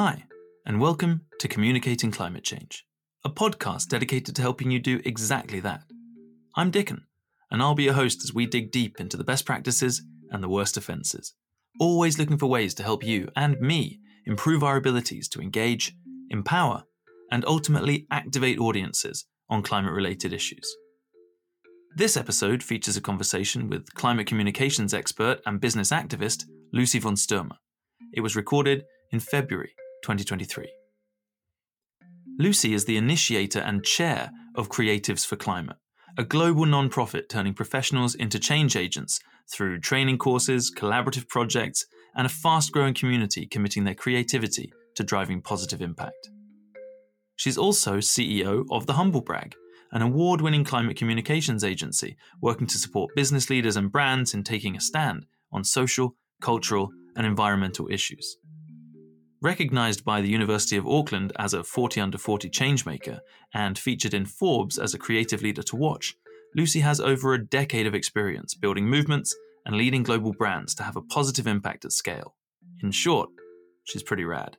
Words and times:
Hi, 0.00 0.26
and 0.64 0.80
welcome 0.80 1.22
to 1.40 1.48
Communicating 1.48 2.12
Climate 2.12 2.44
Change, 2.44 2.86
a 3.24 3.28
podcast 3.28 3.88
dedicated 3.88 4.36
to 4.36 4.42
helping 4.42 4.70
you 4.70 4.78
do 4.78 5.00
exactly 5.04 5.58
that. 5.58 5.82
I'm 6.54 6.70
Dickon, 6.70 7.06
and 7.50 7.60
I'll 7.60 7.74
be 7.74 7.82
your 7.82 7.94
host 7.94 8.22
as 8.22 8.32
we 8.32 8.46
dig 8.46 8.70
deep 8.70 9.00
into 9.00 9.16
the 9.16 9.24
best 9.24 9.44
practices 9.44 10.00
and 10.30 10.40
the 10.40 10.48
worst 10.48 10.76
offences, 10.76 11.34
always 11.80 12.16
looking 12.16 12.38
for 12.38 12.46
ways 12.46 12.74
to 12.74 12.84
help 12.84 13.02
you 13.02 13.28
and 13.34 13.60
me 13.60 13.98
improve 14.24 14.62
our 14.62 14.76
abilities 14.76 15.28
to 15.30 15.40
engage, 15.40 15.96
empower, 16.30 16.84
and 17.32 17.44
ultimately 17.44 18.06
activate 18.08 18.60
audiences 18.60 19.26
on 19.50 19.64
climate 19.64 19.92
related 19.92 20.32
issues. 20.32 20.76
This 21.96 22.16
episode 22.16 22.62
features 22.62 22.96
a 22.96 23.00
conversation 23.00 23.68
with 23.68 23.92
climate 23.94 24.28
communications 24.28 24.94
expert 24.94 25.40
and 25.44 25.60
business 25.60 25.90
activist 25.90 26.44
Lucy 26.72 27.00
von 27.00 27.16
Sturmer. 27.16 27.56
It 28.14 28.20
was 28.20 28.36
recorded 28.36 28.84
in 29.10 29.18
February 29.18 29.72
2023. 30.02 30.68
Lucy 32.38 32.72
is 32.72 32.84
the 32.84 32.96
initiator 32.96 33.58
and 33.58 33.84
chair 33.84 34.30
of 34.54 34.68
Creatives 34.68 35.26
for 35.26 35.36
Climate, 35.36 35.76
a 36.16 36.24
global 36.24 36.66
non-profit 36.66 37.28
turning 37.28 37.54
professionals 37.54 38.14
into 38.14 38.38
change 38.38 38.76
agents 38.76 39.20
through 39.52 39.80
training 39.80 40.18
courses, 40.18 40.72
collaborative 40.74 41.28
projects, 41.28 41.86
and 42.14 42.26
a 42.26 42.30
fast 42.30 42.72
growing 42.72 42.94
community 42.94 43.46
committing 43.46 43.84
their 43.84 43.94
creativity 43.94 44.72
to 44.94 45.04
driving 45.04 45.40
positive 45.40 45.80
impact. 45.80 46.30
She's 47.36 47.58
also 47.58 47.98
CEO 47.98 48.64
of 48.70 48.86
The 48.86 48.94
Humblebrag, 48.94 49.54
an 49.92 50.02
award 50.02 50.40
winning 50.40 50.64
climate 50.64 50.96
communications 50.96 51.64
agency 51.64 52.16
working 52.42 52.66
to 52.66 52.78
support 52.78 53.14
business 53.14 53.48
leaders 53.48 53.76
and 53.76 53.90
brands 53.90 54.34
in 54.34 54.42
taking 54.42 54.76
a 54.76 54.80
stand 54.80 55.26
on 55.52 55.64
social, 55.64 56.16
cultural, 56.40 56.90
and 57.16 57.26
environmental 57.26 57.88
issues. 57.90 58.36
Recognized 59.40 60.04
by 60.04 60.20
the 60.20 60.28
University 60.28 60.76
of 60.76 60.86
Auckland 60.86 61.32
as 61.38 61.54
a 61.54 61.62
40 61.62 62.00
under 62.00 62.18
40 62.18 62.50
changemaker 62.50 63.20
and 63.54 63.78
featured 63.78 64.12
in 64.12 64.26
Forbes 64.26 64.78
as 64.78 64.94
a 64.94 64.98
creative 64.98 65.42
leader 65.42 65.62
to 65.62 65.76
watch, 65.76 66.16
Lucy 66.56 66.80
has 66.80 66.98
over 66.98 67.34
a 67.34 67.44
decade 67.44 67.86
of 67.86 67.94
experience 67.94 68.54
building 68.54 68.86
movements 68.86 69.36
and 69.64 69.76
leading 69.76 70.02
global 70.02 70.32
brands 70.32 70.74
to 70.74 70.82
have 70.82 70.96
a 70.96 71.02
positive 71.02 71.46
impact 71.46 71.84
at 71.84 71.92
scale. 71.92 72.34
In 72.82 72.90
short, 72.90 73.28
she's 73.84 74.02
pretty 74.02 74.24
rad. 74.24 74.56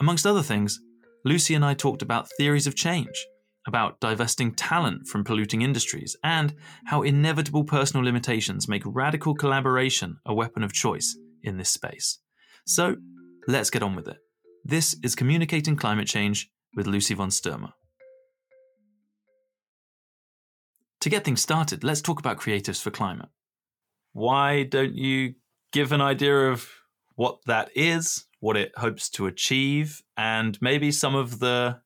Amongst 0.00 0.26
other 0.26 0.42
things, 0.42 0.80
Lucy 1.24 1.54
and 1.54 1.64
I 1.64 1.74
talked 1.74 2.02
about 2.02 2.28
theories 2.36 2.66
of 2.66 2.74
change, 2.74 3.26
about 3.68 4.00
divesting 4.00 4.52
talent 4.56 5.06
from 5.06 5.22
polluting 5.22 5.62
industries, 5.62 6.16
and 6.24 6.54
how 6.86 7.02
inevitable 7.02 7.62
personal 7.62 8.04
limitations 8.04 8.66
make 8.66 8.82
radical 8.84 9.34
collaboration 9.36 10.16
a 10.26 10.34
weapon 10.34 10.64
of 10.64 10.72
choice 10.72 11.16
in 11.44 11.58
this 11.58 11.70
space. 11.70 12.18
So, 12.66 12.96
let's 13.46 13.70
get 13.70 13.82
on 13.82 13.96
with 13.96 14.08
it. 14.08 14.18
This 14.64 14.96
is 15.02 15.14
Communicating 15.14 15.76
Climate 15.76 16.06
Change 16.06 16.50
with 16.74 16.86
Lucy 16.86 17.14
von 17.14 17.30
Sturmer. 17.30 17.72
To 21.00 21.08
get 21.08 21.24
things 21.24 21.42
started, 21.42 21.82
let's 21.82 22.00
talk 22.00 22.20
about 22.20 22.38
Creatives 22.38 22.80
for 22.80 22.90
Climate. 22.90 23.28
Why 24.12 24.62
don't 24.62 24.94
you 24.94 25.34
give 25.72 25.90
an 25.90 26.00
idea 26.00 26.50
of 26.50 26.68
what 27.16 27.38
that 27.46 27.70
is, 27.74 28.26
what 28.38 28.56
it 28.56 28.72
hopes 28.76 29.10
to 29.10 29.26
achieve, 29.26 30.02
and 30.16 30.56
maybe 30.60 30.92
some 30.92 31.16
of 31.16 31.40
the 31.40 31.80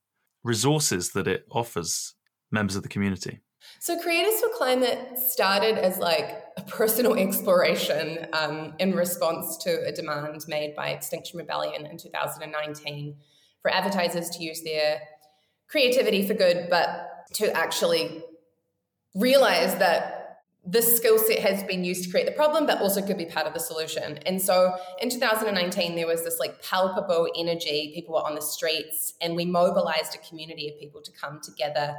resources 0.45 1.13
that 1.13 1.27
it 1.27 1.47
offers 1.51 2.15
members 2.51 2.77
of 2.77 2.83
the 2.83 2.89
community? 2.89 3.41
So, 3.79 3.99
Creatives 3.99 4.41
for 4.41 4.49
Climate 4.57 5.19
started 5.19 5.79
as 5.79 5.99
like 5.99 6.43
a 6.57 6.63
personal 6.63 7.15
exploration 7.19 8.27
um, 8.33 8.75
in 8.79 8.95
response 8.95 9.57
to 9.59 9.87
a 9.87 9.93
demand 9.93 10.45
made 10.49 10.75
by 10.75 10.89
Extinction 10.89 11.39
Rebellion 11.39 11.87
in 11.87 11.97
2019 11.97 13.17
for 13.63 13.71
advertisers 13.71 14.31
to 14.31 14.43
use 14.43 14.63
their 14.63 15.01
creativity 15.69 16.27
for 16.27 16.35
good, 16.35 16.69
but 16.71 17.27
to 17.35 17.55
actually 17.57 18.23
realize 19.15 19.75
that 19.77 20.43
this 20.65 20.97
skill 20.97 21.19
set 21.19 21.39
has 21.39 21.63
been 21.63 21.85
used 21.85 22.05
to 22.05 22.11
create 22.11 22.27
the 22.27 22.33
problem, 22.33 22.67
but 22.67 22.81
also 22.81 23.01
could 23.01 23.17
be 23.17 23.25
part 23.25 23.47
of 23.47 23.55
the 23.55 23.61
solution. 23.61 24.19
And 24.27 24.43
so 24.43 24.75
in 25.01 25.11
2019, 25.11 25.95
there 25.95 26.09
was 26.09 26.25
this 26.25 26.41
like 26.41 26.61
palpable 26.63 27.29
energy. 27.37 27.93
People 27.95 28.15
were 28.15 28.27
on 28.27 28.35
the 28.35 28.43
streets, 28.43 29.15
and 29.21 29.37
we 29.37 29.45
mobilized 29.45 30.17
a 30.17 30.29
community 30.29 30.69
of 30.69 30.79
people 30.79 31.01
to 31.03 31.13
come 31.13 31.41
together 31.41 31.95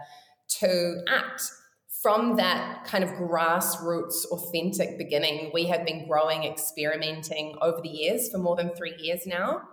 to 0.59 1.01
act. 1.07 1.43
From 2.07 2.37
that 2.37 2.85
kind 2.85 3.03
of 3.03 3.09
grassroots, 3.15 4.23
authentic 4.31 4.97
beginning, 4.97 5.51
we 5.53 5.65
have 5.65 5.85
been 5.85 6.07
growing, 6.07 6.45
experimenting 6.45 7.57
over 7.61 7.81
the 7.81 7.89
years 7.89 8.31
for 8.31 8.37
more 8.37 8.55
than 8.55 8.69
three 8.75 8.95
years 8.97 9.27
now. 9.27 9.63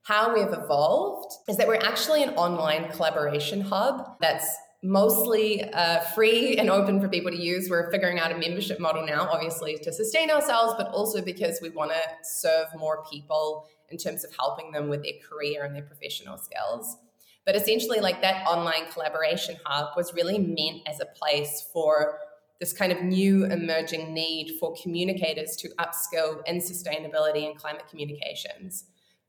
How 0.00 0.32
we've 0.32 0.54
evolved 0.54 1.30
is 1.50 1.58
that 1.58 1.68
we're 1.68 1.74
actually 1.74 2.22
an 2.22 2.30
online 2.30 2.90
collaboration 2.92 3.60
hub 3.60 4.16
that's 4.22 4.56
mostly 4.82 5.64
uh, 5.64 6.00
free 6.14 6.56
and 6.56 6.70
open 6.70 6.98
for 6.98 7.10
people 7.10 7.30
to 7.30 7.36
use. 7.36 7.68
We're 7.68 7.90
figuring 7.90 8.18
out 8.18 8.32
a 8.32 8.38
membership 8.38 8.80
model 8.80 9.04
now, 9.04 9.28
obviously, 9.30 9.76
to 9.76 9.92
sustain 9.92 10.30
ourselves, 10.30 10.72
but 10.78 10.88
also 10.88 11.20
because 11.20 11.60
we 11.60 11.68
want 11.68 11.90
to 11.90 12.00
serve 12.22 12.68
more 12.74 13.04
people 13.12 13.66
in 13.90 13.98
terms 13.98 14.24
of 14.24 14.34
helping 14.34 14.72
them 14.72 14.88
with 14.88 15.02
their 15.02 15.20
career 15.28 15.64
and 15.66 15.76
their 15.76 15.82
professional 15.82 16.38
skills. 16.38 16.96
But 17.44 17.56
essentially, 17.56 18.00
like 18.00 18.22
that 18.22 18.46
online 18.46 18.90
collaboration 18.92 19.56
hub 19.64 19.96
was 19.96 20.14
really 20.14 20.38
meant 20.38 20.86
as 20.86 21.00
a 21.00 21.06
place 21.06 21.68
for 21.72 22.18
this 22.60 22.72
kind 22.72 22.92
of 22.92 23.02
new 23.02 23.44
emerging 23.44 24.14
need 24.14 24.56
for 24.60 24.72
communicators 24.80 25.56
to 25.56 25.68
upskill 25.80 26.42
in 26.46 26.58
sustainability 26.58 27.44
and 27.44 27.56
climate 27.56 27.82
communications. 27.90 28.84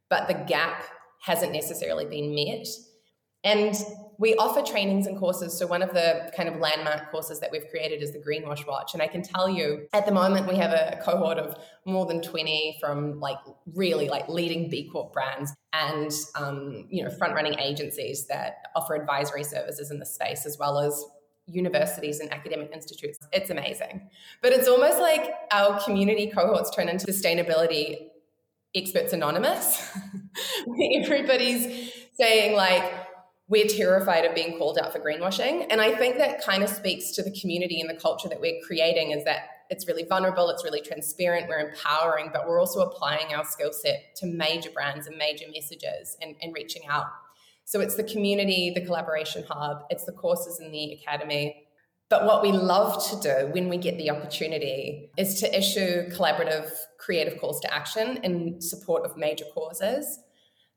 But 0.09 0.27
the 0.27 0.35
gap 0.35 0.83
hasn't 1.21 1.53
necessarily 1.53 2.05
been 2.05 2.35
met. 2.35 2.67
And 3.43 3.75
we 4.17 4.35
offer 4.35 4.61
trainings 4.61 5.07
and 5.07 5.17
courses. 5.17 5.57
So 5.57 5.67
one 5.67 5.81
of 5.81 5.93
the 5.93 6.31
kind 6.35 6.47
of 6.47 6.57
landmark 6.57 7.11
courses 7.11 7.39
that 7.39 7.51
we've 7.51 7.67
created 7.69 8.01
is 8.01 8.13
the 8.13 8.19
Greenwash 8.19 8.65
Watch. 8.65 8.93
And 8.93 9.01
I 9.01 9.07
can 9.07 9.21
tell 9.21 9.49
you 9.49 9.87
at 9.93 10.05
the 10.05 10.11
moment 10.11 10.47
we 10.47 10.55
have 10.55 10.71
a 10.71 10.99
cohort 11.03 11.37
of 11.37 11.55
more 11.85 12.05
than 12.05 12.21
20 12.21 12.77
from 12.79 13.19
like 13.19 13.37
really 13.73 14.07
like 14.07 14.29
leading 14.29 14.69
B 14.69 14.87
Corp 14.89 15.11
brands 15.11 15.53
and 15.73 16.11
um, 16.35 16.85
you 16.89 17.03
know 17.03 17.09
front 17.09 17.33
running 17.33 17.59
agencies 17.59 18.27
that 18.27 18.67
offer 18.75 18.95
advisory 18.95 19.43
services 19.43 19.91
in 19.91 19.99
the 19.99 20.05
space 20.05 20.45
as 20.45 20.57
well 20.57 20.79
as 20.79 21.03
universities 21.45 22.19
and 22.19 22.31
academic 22.31 22.71
institutes. 22.71 23.19
It's 23.33 23.49
amazing. 23.49 24.09
But 24.41 24.53
it's 24.53 24.67
almost 24.67 24.99
like 24.99 25.33
our 25.51 25.83
community 25.83 26.27
cohorts 26.27 26.69
turn 26.69 26.87
into 26.87 27.05
sustainability 27.07 28.07
experts 28.75 29.11
anonymous. 29.11 29.91
Everybody's 30.95 31.91
saying 32.13 32.55
like 32.55 32.91
we're 33.47 33.67
terrified 33.67 34.25
of 34.25 34.33
being 34.33 34.57
called 34.57 34.77
out 34.77 34.93
for 34.93 34.99
greenwashing. 34.99 35.67
And 35.69 35.81
I 35.81 35.95
think 35.95 36.17
that 36.17 36.43
kind 36.43 36.63
of 36.63 36.69
speaks 36.69 37.11
to 37.11 37.23
the 37.23 37.31
community 37.39 37.81
and 37.81 37.89
the 37.89 37.99
culture 37.99 38.29
that 38.29 38.39
we're 38.39 38.59
creating 38.65 39.11
is 39.11 39.23
that 39.25 39.49
it's 39.69 39.87
really 39.87 40.03
vulnerable, 40.03 40.49
it's 40.49 40.63
really 40.63 40.81
transparent, 40.81 41.47
we're 41.49 41.69
empowering, 41.69 42.29
but 42.31 42.47
we're 42.47 42.59
also 42.59 42.81
applying 42.81 43.33
our 43.33 43.43
skill 43.43 43.73
set 43.73 44.15
to 44.17 44.27
major 44.27 44.69
brands 44.69 45.07
and 45.07 45.17
major 45.17 45.45
messages 45.53 46.17
and, 46.21 46.35
and 46.41 46.53
reaching 46.53 46.83
out. 46.89 47.07
So 47.65 47.79
it's 47.81 47.95
the 47.95 48.03
community, 48.03 48.71
the 48.73 48.85
collaboration 48.85 49.43
hub, 49.49 49.83
it's 49.89 50.05
the 50.05 50.11
courses 50.11 50.59
in 50.59 50.71
the 50.71 50.93
academy. 50.93 51.65
But 52.09 52.25
what 52.25 52.43
we 52.43 52.51
love 52.51 53.03
to 53.09 53.19
do 53.21 53.51
when 53.51 53.69
we 53.69 53.77
get 53.77 53.97
the 53.97 54.11
opportunity 54.11 55.09
is 55.17 55.39
to 55.39 55.57
issue 55.57 56.09
collaborative 56.09 56.69
creative 56.99 57.39
calls 57.39 57.59
to 57.61 57.73
action 57.73 58.17
in 58.23 58.61
support 58.61 59.03
of 59.03 59.17
major 59.17 59.45
causes. 59.53 60.19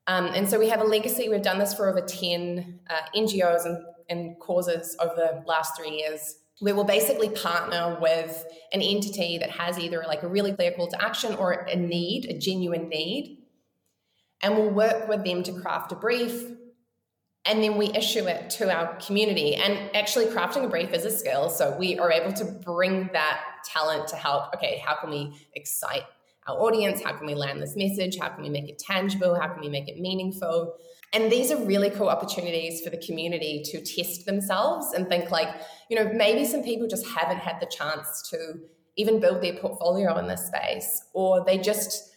Um, 0.06 0.26
and 0.26 0.48
so 0.48 0.58
we 0.58 0.68
have 0.68 0.80
a 0.80 0.84
legacy. 0.84 1.28
We've 1.28 1.42
done 1.42 1.58
this 1.58 1.74
for 1.74 1.88
over 1.88 2.00
10 2.00 2.80
uh, 2.88 2.94
NGOs 3.14 3.66
and, 3.66 3.84
and 4.08 4.38
causes 4.38 4.96
over 5.00 5.14
the 5.14 5.42
last 5.46 5.76
three 5.76 5.90
years. 5.90 6.36
We 6.60 6.72
will 6.72 6.84
basically 6.84 7.28
partner 7.28 7.98
with 8.00 8.44
an 8.72 8.80
entity 8.80 9.38
that 9.38 9.50
has 9.50 9.78
either 9.78 10.04
like 10.06 10.22
a 10.22 10.28
really 10.28 10.52
clear 10.52 10.72
call 10.72 10.88
to 10.88 11.02
action 11.02 11.34
or 11.34 11.52
a 11.52 11.76
need, 11.76 12.26
a 12.26 12.38
genuine 12.38 12.88
need. 12.88 13.38
And 14.42 14.54
we'll 14.56 14.70
work 14.70 15.08
with 15.08 15.24
them 15.24 15.42
to 15.42 15.52
craft 15.52 15.92
a 15.92 15.96
brief. 15.96 16.52
And 17.44 17.62
then 17.62 17.76
we 17.76 17.86
issue 17.88 18.26
it 18.26 18.50
to 18.50 18.74
our 18.74 18.96
community. 18.96 19.54
And 19.54 19.94
actually, 19.94 20.26
crafting 20.26 20.64
a 20.64 20.68
brief 20.68 20.92
is 20.92 21.04
a 21.04 21.10
skill. 21.10 21.48
So 21.48 21.76
we 21.78 21.98
are 21.98 22.10
able 22.10 22.32
to 22.34 22.44
bring 22.44 23.10
that 23.12 23.40
talent 23.64 24.08
to 24.08 24.16
help. 24.16 24.54
Okay, 24.56 24.82
how 24.84 24.96
can 24.96 25.10
we 25.10 25.32
excite 25.54 26.02
our 26.46 26.56
audience? 26.56 27.02
How 27.02 27.12
can 27.12 27.26
we 27.26 27.34
land 27.34 27.60
this 27.60 27.76
message? 27.76 28.18
How 28.18 28.28
can 28.28 28.42
we 28.42 28.50
make 28.50 28.68
it 28.68 28.78
tangible? 28.78 29.34
How 29.34 29.48
can 29.48 29.60
we 29.60 29.68
make 29.68 29.88
it 29.88 29.98
meaningful? 29.98 30.74
And 31.12 31.30
these 31.30 31.50
are 31.50 31.64
really 31.64 31.90
cool 31.90 32.08
opportunities 32.08 32.82
for 32.82 32.90
the 32.90 32.98
community 32.98 33.62
to 33.66 33.80
test 33.80 34.26
themselves 34.26 34.92
and 34.92 35.08
think 35.08 35.30
like, 35.30 35.48
you 35.88 35.96
know, 35.96 36.12
maybe 36.12 36.44
some 36.44 36.62
people 36.62 36.88
just 36.88 37.06
haven't 37.06 37.38
had 37.38 37.60
the 37.60 37.66
chance 37.66 38.28
to 38.30 38.60
even 38.96 39.20
build 39.20 39.42
their 39.42 39.54
portfolio 39.54 40.16
in 40.18 40.26
this 40.26 40.46
space, 40.46 41.02
or 41.12 41.44
they 41.44 41.58
just 41.58 42.14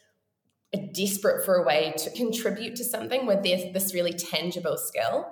are 0.75 0.81
desperate 0.93 1.45
for 1.45 1.55
a 1.55 1.65
way 1.65 1.93
to 1.97 2.09
contribute 2.11 2.75
to 2.75 2.83
something 2.83 3.25
with 3.25 3.43
there's 3.43 3.73
this 3.73 3.93
really 3.93 4.13
tangible 4.13 4.77
skill. 4.77 5.27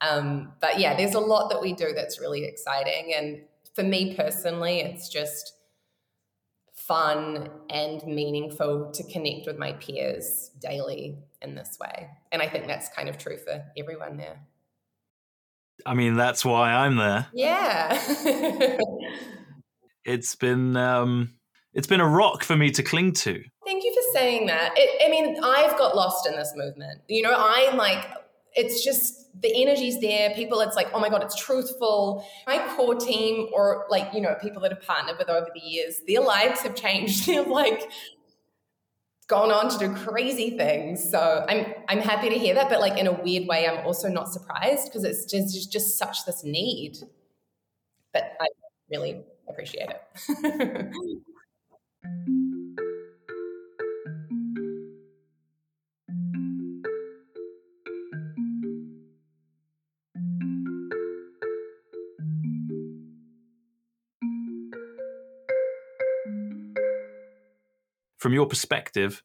Um, 0.00 0.52
but 0.60 0.78
yeah, 0.78 0.96
there's 0.96 1.14
a 1.14 1.20
lot 1.20 1.50
that 1.50 1.60
we 1.60 1.74
do 1.74 1.92
that's 1.94 2.20
really 2.20 2.44
exciting. 2.44 3.12
And 3.16 3.42
for 3.74 3.82
me 3.82 4.14
personally, 4.14 4.80
it's 4.80 5.08
just 5.08 5.54
fun 6.90 7.48
and 7.70 8.04
meaningful 8.04 8.90
to 8.90 9.04
connect 9.04 9.46
with 9.46 9.56
my 9.56 9.74
peers 9.74 10.50
daily 10.60 11.16
in 11.40 11.54
this 11.54 11.78
way. 11.80 12.08
And 12.32 12.42
I 12.42 12.48
think 12.48 12.66
that's 12.66 12.88
kind 12.88 13.08
of 13.08 13.16
true 13.16 13.36
for 13.36 13.62
everyone 13.76 14.16
there. 14.16 14.40
I 15.86 15.94
mean, 15.94 16.14
that's 16.14 16.44
why 16.44 16.72
I'm 16.72 16.96
there. 16.96 17.28
Yeah. 17.32 17.96
it's 20.04 20.34
been 20.34 20.76
um 20.76 21.34
it's 21.74 21.86
been 21.86 22.00
a 22.00 22.08
rock 22.08 22.42
for 22.42 22.56
me 22.56 22.72
to 22.72 22.82
cling 22.82 23.12
to. 23.12 23.40
Thank 23.64 23.84
you 23.84 23.94
for 23.94 24.18
saying 24.18 24.46
that. 24.46 24.72
It, 24.76 25.06
I 25.06 25.08
mean, 25.08 25.36
I've 25.44 25.78
got 25.78 25.94
lost 25.94 26.26
in 26.26 26.34
this 26.34 26.52
movement. 26.56 27.02
You 27.06 27.22
know, 27.22 27.34
I'm 27.36 27.76
like 27.76 28.04
it's 28.54 28.84
just 28.84 29.28
the 29.40 29.62
energy's 29.62 30.00
there. 30.00 30.30
People, 30.30 30.60
it's 30.60 30.76
like, 30.76 30.88
oh 30.92 31.00
my 31.00 31.08
God, 31.08 31.22
it's 31.22 31.36
truthful. 31.36 32.26
My 32.46 32.58
core 32.76 32.94
team, 32.94 33.48
or 33.52 33.86
like, 33.88 34.12
you 34.12 34.20
know, 34.20 34.34
people 34.40 34.60
that 34.62 34.72
have 34.72 34.82
partnered 34.82 35.18
with 35.18 35.28
over 35.28 35.48
the 35.54 35.60
years, 35.60 36.00
their 36.06 36.20
lives 36.20 36.60
have 36.60 36.74
changed. 36.74 37.26
They've 37.26 37.46
like 37.46 37.90
gone 39.28 39.52
on 39.52 39.70
to 39.70 39.78
do 39.78 39.94
crazy 39.94 40.56
things. 40.56 41.08
So 41.08 41.46
I'm 41.48 41.72
I'm 41.88 42.00
happy 42.00 42.28
to 42.28 42.38
hear 42.38 42.54
that. 42.54 42.68
But 42.68 42.80
like 42.80 42.98
in 42.98 43.06
a 43.06 43.12
weird 43.12 43.46
way, 43.46 43.66
I'm 43.68 43.86
also 43.86 44.08
not 44.08 44.28
surprised 44.28 44.86
because 44.86 45.04
it's 45.04 45.24
just, 45.24 45.54
just 45.54 45.72
just 45.72 45.96
such 45.96 46.26
this 46.26 46.42
need. 46.44 46.98
But 48.12 48.36
I 48.40 48.48
really 48.90 49.22
appreciate 49.48 49.88
it. 49.90 50.92
from 68.20 68.34
your 68.34 68.46
perspective, 68.46 69.22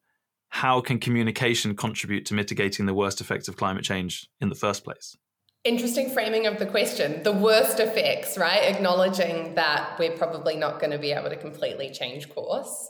how 0.48 0.80
can 0.80 0.98
communication 0.98 1.76
contribute 1.76 2.24
to 2.26 2.34
mitigating 2.34 2.86
the 2.86 2.94
worst 2.94 3.20
effects 3.20 3.46
of 3.46 3.56
climate 3.56 3.84
change 3.84 4.28
in 4.40 4.48
the 4.48 4.54
first 4.54 4.84
place? 4.84 5.16
Interesting 5.64 6.10
framing 6.10 6.46
of 6.46 6.58
the 6.58 6.66
question. 6.66 7.22
The 7.22 7.32
worst 7.32 7.78
effects, 7.78 8.38
right? 8.38 8.62
Acknowledging 8.74 9.54
that 9.56 9.96
we're 9.98 10.16
probably 10.16 10.56
not 10.56 10.80
going 10.80 10.92
to 10.92 10.98
be 10.98 11.12
able 11.12 11.28
to 11.28 11.36
completely 11.36 11.90
change 11.90 12.28
course. 12.30 12.88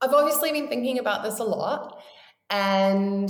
I've 0.00 0.12
obviously 0.12 0.52
been 0.52 0.68
thinking 0.68 0.98
about 0.98 1.24
this 1.24 1.40
a 1.40 1.44
lot, 1.44 2.00
and 2.48 3.28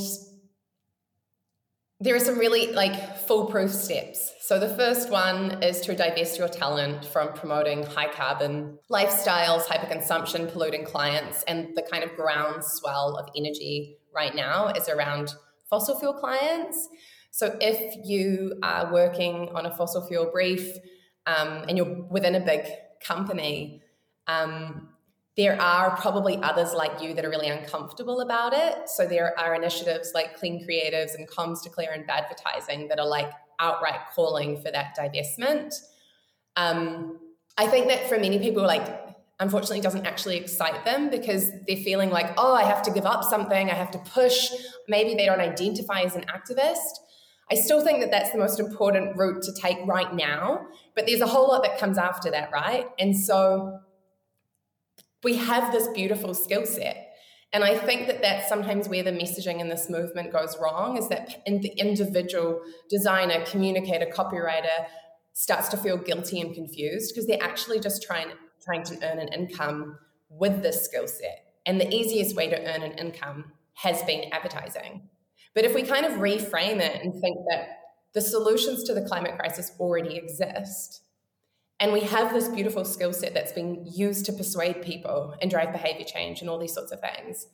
there 1.98 2.14
are 2.14 2.20
some 2.20 2.38
really 2.38 2.72
like 2.72 3.18
foolproof 3.30 3.70
steps. 3.70 4.32
So 4.40 4.58
the 4.58 4.74
first 4.74 5.08
one 5.08 5.62
is 5.62 5.80
to 5.82 5.94
divest 5.94 6.36
your 6.36 6.48
talent 6.48 7.04
from 7.04 7.32
promoting 7.32 7.84
high 7.84 8.12
carbon 8.12 8.76
lifestyles, 8.90 9.66
hyperconsumption, 9.66 10.52
polluting 10.52 10.84
clients, 10.84 11.44
and 11.44 11.68
the 11.76 11.82
kind 11.82 12.02
of 12.02 12.16
groundswell 12.16 13.16
of 13.16 13.28
energy 13.36 13.98
right 14.12 14.34
now 14.34 14.70
is 14.70 14.88
around 14.88 15.32
fossil 15.68 15.96
fuel 16.00 16.14
clients. 16.14 16.88
So 17.30 17.56
if 17.60 18.04
you 18.04 18.58
are 18.64 18.92
working 18.92 19.50
on 19.54 19.64
a 19.64 19.76
fossil 19.76 20.04
fuel 20.08 20.28
brief 20.32 20.76
um, 21.26 21.66
and 21.68 21.78
you're 21.78 22.02
within 22.10 22.34
a 22.34 22.40
big 22.40 22.66
company, 23.00 23.80
um, 24.26 24.88
there 25.36 25.60
are 25.60 25.96
probably 25.96 26.36
others 26.38 26.74
like 26.74 27.00
you 27.00 27.14
that 27.14 27.24
are 27.24 27.30
really 27.30 27.48
uncomfortable 27.48 28.20
about 28.20 28.52
it. 28.52 28.88
So 28.88 29.06
there 29.06 29.38
are 29.38 29.54
initiatives 29.54 30.12
like 30.14 30.36
Clean 30.36 30.66
Creatives 30.66 31.14
and 31.14 31.28
Comms 31.28 31.62
Declare 31.62 31.92
and 31.92 32.06
Badvertising 32.06 32.88
that 32.88 32.98
are 32.98 33.06
like 33.06 33.30
outright 33.58 34.00
calling 34.14 34.60
for 34.60 34.70
that 34.70 34.96
divestment. 34.98 35.74
Um, 36.56 37.18
I 37.56 37.68
think 37.68 37.88
that 37.88 38.08
for 38.08 38.18
many 38.18 38.38
people, 38.38 38.64
like 38.64 38.86
unfortunately 39.38 39.80
doesn't 39.80 40.06
actually 40.06 40.36
excite 40.36 40.84
them 40.84 41.10
because 41.10 41.50
they're 41.66 41.76
feeling 41.76 42.10
like, 42.10 42.32
oh, 42.36 42.54
I 42.54 42.64
have 42.64 42.82
to 42.82 42.90
give 42.90 43.06
up 43.06 43.24
something, 43.24 43.70
I 43.70 43.74
have 43.74 43.90
to 43.92 43.98
push. 43.98 44.50
Maybe 44.88 45.14
they 45.14 45.26
don't 45.26 45.40
identify 45.40 46.02
as 46.02 46.14
an 46.14 46.24
activist. 46.24 46.98
I 47.50 47.54
still 47.56 47.82
think 47.82 48.00
that 48.00 48.10
that's 48.10 48.30
the 48.30 48.38
most 48.38 48.60
important 48.60 49.16
route 49.16 49.42
to 49.42 49.52
take 49.60 49.78
right 49.86 50.14
now, 50.14 50.66
but 50.94 51.06
there's 51.06 51.20
a 51.20 51.26
whole 51.26 51.48
lot 51.48 51.62
that 51.64 51.78
comes 51.78 51.98
after 51.98 52.30
that, 52.30 52.52
right? 52.52 52.86
And 52.98 53.16
so 53.16 53.80
we 55.22 55.36
have 55.36 55.72
this 55.72 55.88
beautiful 55.88 56.34
skill 56.34 56.66
set. 56.66 57.08
And 57.52 57.64
I 57.64 57.76
think 57.76 58.06
that 58.06 58.22
that's 58.22 58.48
sometimes 58.48 58.88
where 58.88 59.02
the 59.02 59.10
messaging 59.10 59.60
in 59.60 59.68
this 59.68 59.90
movement 59.90 60.32
goes 60.32 60.56
wrong 60.60 60.96
is 60.96 61.08
that 61.08 61.42
in 61.46 61.60
the 61.60 61.70
individual 61.70 62.60
designer, 62.88 63.44
communicator, 63.44 64.06
copywriter 64.06 64.86
starts 65.32 65.68
to 65.70 65.76
feel 65.76 65.96
guilty 65.96 66.40
and 66.40 66.54
confused 66.54 67.12
because 67.12 67.26
they're 67.26 67.42
actually 67.42 67.80
just 67.80 68.02
trying 68.02 68.28
trying 68.64 68.82
to 68.84 68.94
earn 69.02 69.18
an 69.18 69.28
income 69.28 69.98
with 70.28 70.62
this 70.62 70.84
skill 70.84 71.08
set. 71.08 71.44
And 71.66 71.80
the 71.80 71.92
easiest 71.92 72.36
way 72.36 72.48
to 72.48 72.58
earn 72.58 72.82
an 72.82 72.92
income 72.92 73.52
has 73.74 74.02
been 74.02 74.24
advertising. 74.32 75.08
But 75.54 75.64
if 75.64 75.74
we 75.74 75.82
kind 75.82 76.04
of 76.04 76.12
reframe 76.12 76.78
it 76.80 77.02
and 77.02 77.12
think 77.20 77.36
that 77.50 77.68
the 78.12 78.20
solutions 78.20 78.84
to 78.84 78.94
the 78.94 79.02
climate 79.02 79.38
crisis 79.38 79.72
already 79.80 80.16
exist, 80.16 81.02
and 81.80 81.92
we 81.92 82.00
have 82.00 82.32
this 82.32 82.48
beautiful 82.48 82.84
skill 82.84 83.12
set 83.12 83.32
that's 83.32 83.52
been 83.52 83.84
used 83.90 84.26
to 84.26 84.32
persuade 84.32 84.82
people 84.82 85.34
and 85.40 85.50
drive 85.50 85.72
behavior 85.72 86.04
change 86.04 86.42
and 86.42 86.50
all 86.50 86.58
these 86.58 86.74
sorts 86.74 86.92
of 86.92 87.00
things. 87.00 87.46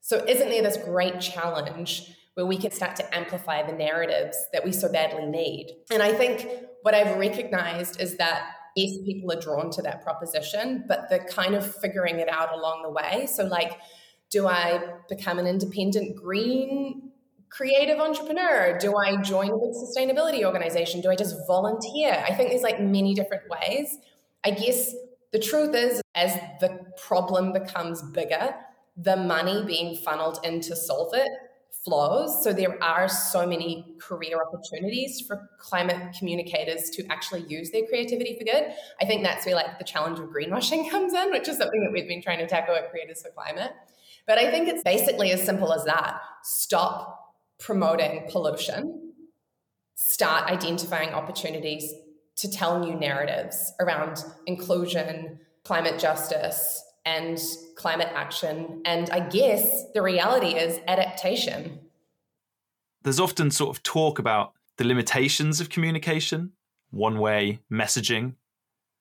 So, 0.00 0.24
isn't 0.24 0.48
there 0.48 0.62
this 0.62 0.76
great 0.76 1.20
challenge 1.20 2.14
where 2.34 2.46
we 2.46 2.56
can 2.56 2.70
start 2.70 2.94
to 2.96 3.14
amplify 3.14 3.66
the 3.66 3.72
narratives 3.72 4.38
that 4.52 4.64
we 4.64 4.72
so 4.72 4.90
badly 4.90 5.26
need? 5.26 5.76
And 5.90 6.02
I 6.02 6.12
think 6.12 6.46
what 6.82 6.94
I've 6.94 7.18
recognized 7.18 8.00
is 8.00 8.16
that 8.18 8.52
yes, 8.76 8.96
people 9.04 9.32
are 9.32 9.40
drawn 9.40 9.70
to 9.72 9.82
that 9.82 10.04
proposition, 10.04 10.84
but 10.86 11.10
they're 11.10 11.26
kind 11.26 11.56
of 11.56 11.74
figuring 11.76 12.20
it 12.20 12.28
out 12.28 12.54
along 12.54 12.82
the 12.84 12.90
way. 12.90 13.26
So, 13.26 13.44
like, 13.44 13.72
do 14.30 14.46
I 14.46 14.82
become 15.08 15.38
an 15.40 15.46
independent 15.48 16.16
green 16.16 17.07
creative 17.50 17.98
entrepreneur? 17.98 18.78
Do 18.78 18.96
I 18.96 19.20
join 19.22 19.50
a 19.50 19.58
big 19.58 19.72
sustainability 19.72 20.44
organization? 20.44 21.00
Do 21.00 21.10
I 21.10 21.16
just 21.16 21.36
volunteer? 21.46 22.24
I 22.26 22.34
think 22.34 22.50
there's 22.50 22.62
like 22.62 22.80
many 22.80 23.14
different 23.14 23.44
ways. 23.48 23.98
I 24.44 24.50
guess 24.50 24.94
the 25.32 25.38
truth 25.38 25.74
is, 25.74 26.00
as 26.14 26.34
the 26.60 26.78
problem 26.96 27.52
becomes 27.52 28.02
bigger, 28.02 28.54
the 28.96 29.16
money 29.16 29.64
being 29.64 29.96
funneled 29.96 30.38
in 30.44 30.60
to 30.62 30.76
solve 30.76 31.14
it 31.14 31.28
flows. 31.84 32.42
So 32.42 32.52
there 32.52 32.82
are 32.82 33.08
so 33.08 33.46
many 33.46 33.94
career 34.00 34.38
opportunities 34.42 35.22
for 35.26 35.48
climate 35.58 36.14
communicators 36.18 36.90
to 36.90 37.06
actually 37.10 37.44
use 37.48 37.70
their 37.70 37.86
creativity 37.86 38.36
for 38.38 38.44
good. 38.44 38.74
I 39.00 39.04
think 39.06 39.22
that's 39.22 39.46
where 39.46 39.54
like 39.54 39.78
the 39.78 39.84
challenge 39.84 40.18
of 40.18 40.26
greenwashing 40.26 40.90
comes 40.90 41.14
in, 41.14 41.30
which 41.30 41.48
is 41.48 41.56
something 41.56 41.82
that 41.82 41.92
we've 41.92 42.08
been 42.08 42.22
trying 42.22 42.38
to 42.38 42.46
tackle 42.46 42.74
at 42.74 42.92
Creatives 42.92 43.22
for 43.22 43.30
Climate. 43.30 43.72
But 44.26 44.38
I 44.38 44.50
think 44.50 44.68
it's 44.68 44.82
basically 44.82 45.30
as 45.32 45.42
simple 45.42 45.72
as 45.72 45.84
that. 45.84 46.20
Stop 46.42 47.17
promoting 47.58 48.26
pollution, 48.30 49.12
start 49.94 50.50
identifying 50.50 51.10
opportunities 51.10 51.92
to 52.36 52.50
tell 52.50 52.78
new 52.78 52.94
narratives 52.94 53.72
around 53.80 54.24
inclusion, 54.46 55.40
climate 55.64 55.98
justice, 55.98 56.82
and 57.04 57.40
climate 57.76 58.08
action. 58.14 58.82
And 58.84 59.10
I 59.10 59.20
guess 59.20 59.84
the 59.92 60.02
reality 60.02 60.56
is 60.56 60.80
adaptation. 60.86 61.80
There's 63.02 63.20
often 63.20 63.50
sort 63.50 63.76
of 63.76 63.82
talk 63.82 64.18
about 64.18 64.52
the 64.76 64.84
limitations 64.84 65.60
of 65.60 65.70
communication, 65.70 66.52
one 66.90 67.18
way 67.18 67.60
messaging, 67.70 68.34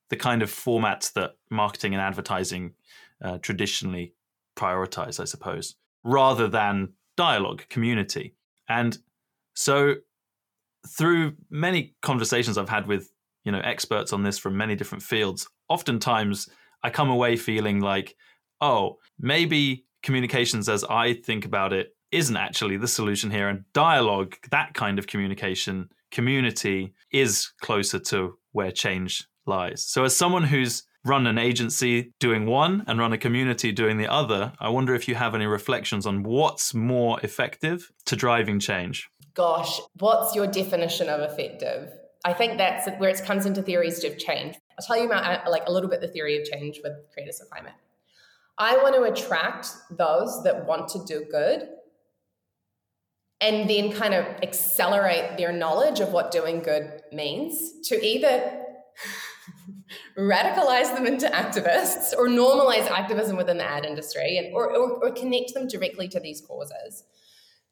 the 0.10 0.16
kind 0.16 0.42
of 0.42 0.50
formats 0.50 1.12
that 1.14 1.36
marketing 1.50 1.94
and 1.94 2.02
advertising 2.02 2.74
uh, 3.22 3.38
traditionally 3.40 4.14
prioritize, 4.56 5.20
I 5.20 5.26
suppose, 5.26 5.76
rather 6.04 6.48
than 6.48 6.94
dialogue, 7.16 7.64
community. 7.70 8.34
And 8.70 8.98
so 9.54 9.96
through 10.88 11.36
many 11.50 11.96
conversations 12.02 12.58
I've 12.58 12.70
had 12.70 12.88
with, 12.88 13.12
you 13.44 13.52
know, 13.52 13.62
experts 13.64 14.14
on 14.14 14.24
this 14.24 14.38
from 14.38 14.58
many 14.58 14.76
different 14.76 15.04
fields, 15.04 15.48
oftentimes 15.70 16.50
I 16.84 16.90
come 16.90 17.10
away 17.10 17.36
feeling 17.36 17.82
like, 17.82 18.16
oh, 18.62 18.98
maybe 19.20 19.86
communications 20.04 20.70
as 20.70 20.84
I 20.84 21.14
think 21.14 21.46
about 21.46 21.74
it 21.74 21.96
isn't 22.12 22.38
actually 22.38 22.78
the 22.78 22.88
solution 22.88 23.32
here. 23.32 23.50
And 23.50 23.66
dialogue, 23.74 24.36
that 24.52 24.74
kind 24.74 25.00
of 25.00 25.08
communication, 25.08 25.90
community 26.12 26.94
is 27.12 27.52
closer 27.62 28.00
to 28.00 28.38
where 28.52 28.72
change 28.72 29.28
lies. 29.46 29.86
So, 29.86 30.04
as 30.04 30.16
someone 30.16 30.44
who's 30.44 30.84
run 31.06 31.28
an 31.28 31.38
agency 31.38 32.14
doing 32.20 32.46
one 32.46 32.84
and 32.88 33.00
run 33.00 33.14
a 33.14 33.18
community 33.18 33.72
doing 33.72 33.98
the 33.98 34.12
other, 34.12 34.54
I 34.60 34.70
wonder 34.70 34.94
if 34.94 35.08
you 35.08 35.16
have 35.16 35.36
any 35.36 35.46
reflections 35.46 36.06
on 36.06 36.24
what's 36.24 36.74
more 36.74 37.20
effective 37.22 37.92
to 38.06 38.16
driving 38.16 38.60
change. 38.60 39.10
Gosh, 39.34 39.80
what's 40.00 40.36
your 40.36 40.48
definition 40.48 41.10
of 41.10 41.22
effective? 41.22 41.92
I 42.26 42.34
think 42.34 42.58
that's 42.58 42.90
where 42.98 43.10
it 43.10 43.24
comes 43.24 43.46
into 43.46 43.62
theories 43.62 44.04
of 44.04 44.18
change. 44.18 44.56
I'll 44.78 44.86
tell 44.86 44.98
you 44.98 45.06
about 45.06 45.48
uh, 45.48 45.50
like 45.50 45.64
a 45.68 45.72
little 45.72 45.90
bit 45.90 46.02
the 46.02 46.08
theory 46.08 46.42
of 46.42 46.46
change 46.46 46.80
with 46.84 46.94
Creatives 47.16 47.42
of 47.42 47.50
Climate. 47.50 47.74
I 48.58 48.78
want 48.78 48.96
to 48.96 49.04
attract 49.04 49.68
those 49.92 50.44
that 50.44 50.66
want 50.66 50.90
to 50.90 51.06
do 51.06 51.26
good 51.30 51.70
and 53.40 53.70
then 53.70 53.92
kind 53.92 54.14
of 54.14 54.26
accelerate 54.42 55.38
their 55.38 55.52
knowledge 55.52 56.00
of 56.00 56.12
what 56.12 56.32
doing 56.32 56.62
good 56.62 57.02
means 57.12 57.88
to 57.88 58.04
either 58.04 58.64
radicalize 60.18 60.94
them 60.94 61.06
into 61.06 61.28
activists 61.28 62.14
or 62.18 62.28
normalize 62.28 62.90
activism 62.90 63.38
within 63.38 63.58
the 63.58 63.64
ad 63.64 63.86
industry 63.86 64.38
and, 64.38 64.54
or, 64.54 64.72
or, 64.76 65.04
or 65.04 65.12
connect 65.12 65.54
them 65.54 65.68
directly 65.68 66.08
to 66.08 66.20
these 66.20 66.42
causes 66.42 67.04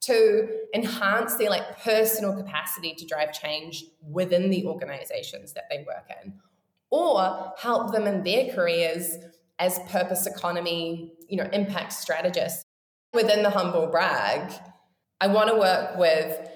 to 0.01 0.47
enhance 0.73 1.35
their 1.35 1.49
like 1.49 1.81
personal 1.81 2.35
capacity 2.35 2.93
to 2.93 3.05
drive 3.05 3.33
change 3.33 3.85
within 4.07 4.49
the 4.49 4.65
organizations 4.65 5.53
that 5.53 5.63
they 5.69 5.83
work 5.87 6.07
in 6.23 6.33
or 6.91 7.53
help 7.57 7.91
them 7.91 8.05
in 8.05 8.23
their 8.23 8.53
careers 8.53 9.17
as 9.57 9.79
purpose 9.89 10.27
economy 10.27 11.13
you 11.27 11.37
know 11.37 11.49
impact 11.51 11.93
strategists. 11.93 12.63
Within 13.13 13.43
the 13.43 13.49
humble 13.49 13.87
brag 13.87 14.51
i 15.21 15.27
want 15.27 15.49
to 15.49 15.55
work 15.55 15.97
with 15.97 16.49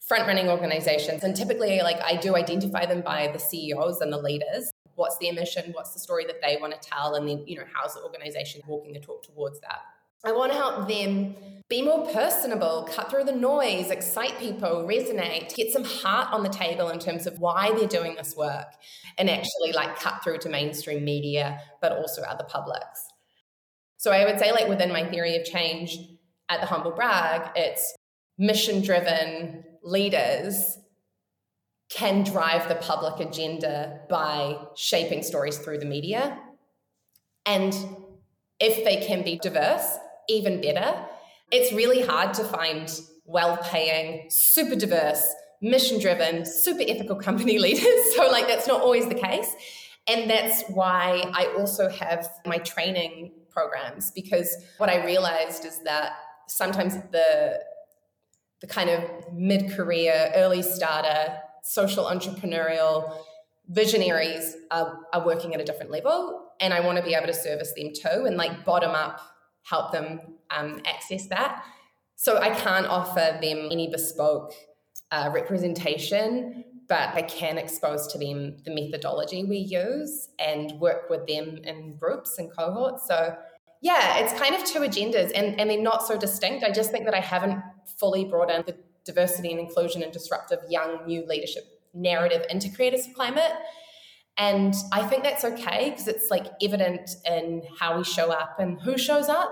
front 0.00 0.26
running 0.26 0.48
organizations 0.48 1.22
and 1.22 1.36
typically 1.36 1.82
like 1.82 2.00
i 2.02 2.16
do 2.16 2.34
identify 2.34 2.86
them 2.86 3.02
by 3.02 3.28
the 3.30 3.38
ceos 3.38 4.00
and 4.00 4.10
the 4.10 4.16
leaders 4.16 4.70
what's 4.98 5.16
their 5.18 5.32
mission 5.32 5.70
what's 5.72 5.94
the 5.94 6.00
story 6.00 6.24
that 6.26 6.42
they 6.42 6.58
want 6.60 6.72
to 6.72 6.88
tell 6.88 7.14
and 7.14 7.28
then 7.28 7.42
you 7.46 7.56
know 7.56 7.64
how's 7.72 7.94
the 7.94 8.02
organization 8.02 8.60
walking 8.66 8.92
the 8.92 9.00
talk 9.00 9.22
towards 9.22 9.60
that. 9.60 9.80
I 10.24 10.32
want 10.32 10.50
to 10.50 10.58
help 10.58 10.88
them 10.88 11.36
be 11.68 11.80
more 11.80 12.04
personable 12.08 12.88
cut 12.92 13.08
through 13.08 13.24
the 13.24 13.32
noise 13.32 13.90
excite 13.90 14.36
people 14.38 14.84
resonate 14.84 15.54
get 15.54 15.72
some 15.72 15.84
heart 15.84 16.32
on 16.32 16.42
the 16.42 16.48
table 16.48 16.88
in 16.88 16.98
terms 16.98 17.26
of 17.26 17.38
why 17.38 17.72
they're 17.76 17.86
doing 17.86 18.16
this 18.16 18.34
work 18.36 18.66
and 19.16 19.30
actually 19.30 19.72
like 19.72 19.96
cut 19.96 20.24
through 20.24 20.38
to 20.38 20.48
mainstream 20.48 21.04
media 21.04 21.60
but 21.80 21.92
also 21.92 22.22
other 22.22 22.44
publics. 22.48 23.00
So 23.98 24.10
i 24.10 24.24
would 24.24 24.40
say 24.40 24.50
like 24.50 24.68
within 24.68 24.90
my 24.90 25.08
theory 25.08 25.36
of 25.36 25.44
change 25.44 25.96
at 26.48 26.60
the 26.60 26.66
humble 26.66 26.90
brag 26.90 27.50
it's 27.54 27.94
mission 28.36 28.82
driven 28.82 29.64
leaders 29.82 30.78
can 31.88 32.22
drive 32.22 32.68
the 32.68 32.74
public 32.76 33.26
agenda 33.26 34.00
by 34.08 34.58
shaping 34.76 35.22
stories 35.22 35.58
through 35.58 35.78
the 35.78 35.86
media. 35.86 36.38
And 37.46 37.74
if 38.60 38.84
they 38.84 39.04
can 39.06 39.22
be 39.22 39.38
diverse, 39.38 39.96
even 40.28 40.60
better. 40.60 41.06
It's 41.50 41.72
really 41.72 42.02
hard 42.02 42.34
to 42.34 42.44
find 42.44 43.00
well 43.24 43.56
paying, 43.58 44.30
super 44.30 44.76
diverse, 44.76 45.26
mission 45.60 46.00
driven, 46.00 46.44
super 46.44 46.82
ethical 46.86 47.16
company 47.16 47.58
leaders. 47.66 48.14
So, 48.14 48.28
like, 48.30 48.46
that's 48.46 48.66
not 48.66 48.80
always 48.80 49.08
the 49.08 49.14
case. 49.14 49.50
And 50.06 50.30
that's 50.30 50.62
why 50.68 51.24
I 51.34 51.54
also 51.58 51.88
have 51.88 52.28
my 52.46 52.58
training 52.58 53.32
programs 53.50 54.10
because 54.10 54.54
what 54.78 54.88
I 54.88 55.04
realized 55.04 55.64
is 55.64 55.80
that 55.84 56.12
sometimes 56.48 56.94
the 57.12 57.60
the 58.60 58.66
kind 58.66 58.90
of 58.90 59.04
mid 59.32 59.70
career, 59.70 60.32
early 60.34 60.62
starter, 60.62 61.38
social 61.62 62.04
entrepreneurial 62.04 63.16
visionaries 63.68 64.56
are, 64.70 65.00
are 65.12 65.24
working 65.24 65.54
at 65.54 65.60
a 65.60 65.64
different 65.64 65.90
level. 65.90 66.52
And 66.60 66.74
I 66.74 66.80
want 66.80 66.98
to 66.98 67.04
be 67.04 67.14
able 67.14 67.26
to 67.26 67.34
service 67.34 67.72
them 67.76 67.92
too 67.94 68.24
and 68.24 68.36
like 68.36 68.64
bottom 68.64 68.90
up 68.90 69.20
help 69.62 69.92
them 69.92 70.20
um, 70.50 70.80
access 70.86 71.26
that. 71.28 71.64
So 72.16 72.38
I 72.38 72.50
can't 72.50 72.86
offer 72.86 73.38
them 73.40 73.68
any 73.70 73.90
bespoke 73.90 74.52
uh, 75.10 75.30
representation, 75.32 76.64
but 76.88 77.10
I 77.14 77.22
can 77.22 77.58
expose 77.58 78.06
to 78.08 78.18
them 78.18 78.56
the 78.64 78.74
methodology 78.74 79.44
we 79.44 79.58
use 79.58 80.28
and 80.38 80.72
work 80.80 81.10
with 81.10 81.26
them 81.26 81.58
in 81.64 81.96
groups 81.96 82.38
and 82.38 82.50
cohorts. 82.50 83.06
So 83.06 83.36
yeah, 83.82 84.18
it's 84.18 84.38
kind 84.38 84.54
of 84.54 84.64
two 84.64 84.80
agendas 84.80 85.30
and, 85.34 85.60
and 85.60 85.70
they're 85.70 85.80
not 85.80 86.06
so 86.06 86.18
distinct. 86.18 86.64
I 86.64 86.72
just 86.72 86.90
think 86.90 87.04
that 87.04 87.14
I 87.14 87.20
haven't 87.20 87.62
fully 87.98 88.24
brought 88.24 88.50
in 88.50 88.64
the 88.66 88.76
diversity 89.08 89.50
and 89.50 89.58
inclusion 89.58 90.02
and 90.02 90.12
disruptive 90.12 90.60
young 90.68 91.06
new 91.06 91.26
leadership 91.26 91.64
narrative 91.94 92.44
into 92.50 92.68
Creatives 92.68 93.08
of 93.08 93.14
Climate. 93.14 93.52
And 94.36 94.74
I 94.92 95.04
think 95.06 95.24
that's 95.24 95.44
okay 95.44 95.90
because 95.90 96.06
it's 96.06 96.30
like 96.30 96.46
evident 96.62 97.10
in 97.26 97.62
how 97.80 97.98
we 97.98 98.04
show 98.04 98.30
up 98.30 98.60
and 98.60 98.80
who 98.80 98.96
shows 98.96 99.28
up. 99.28 99.50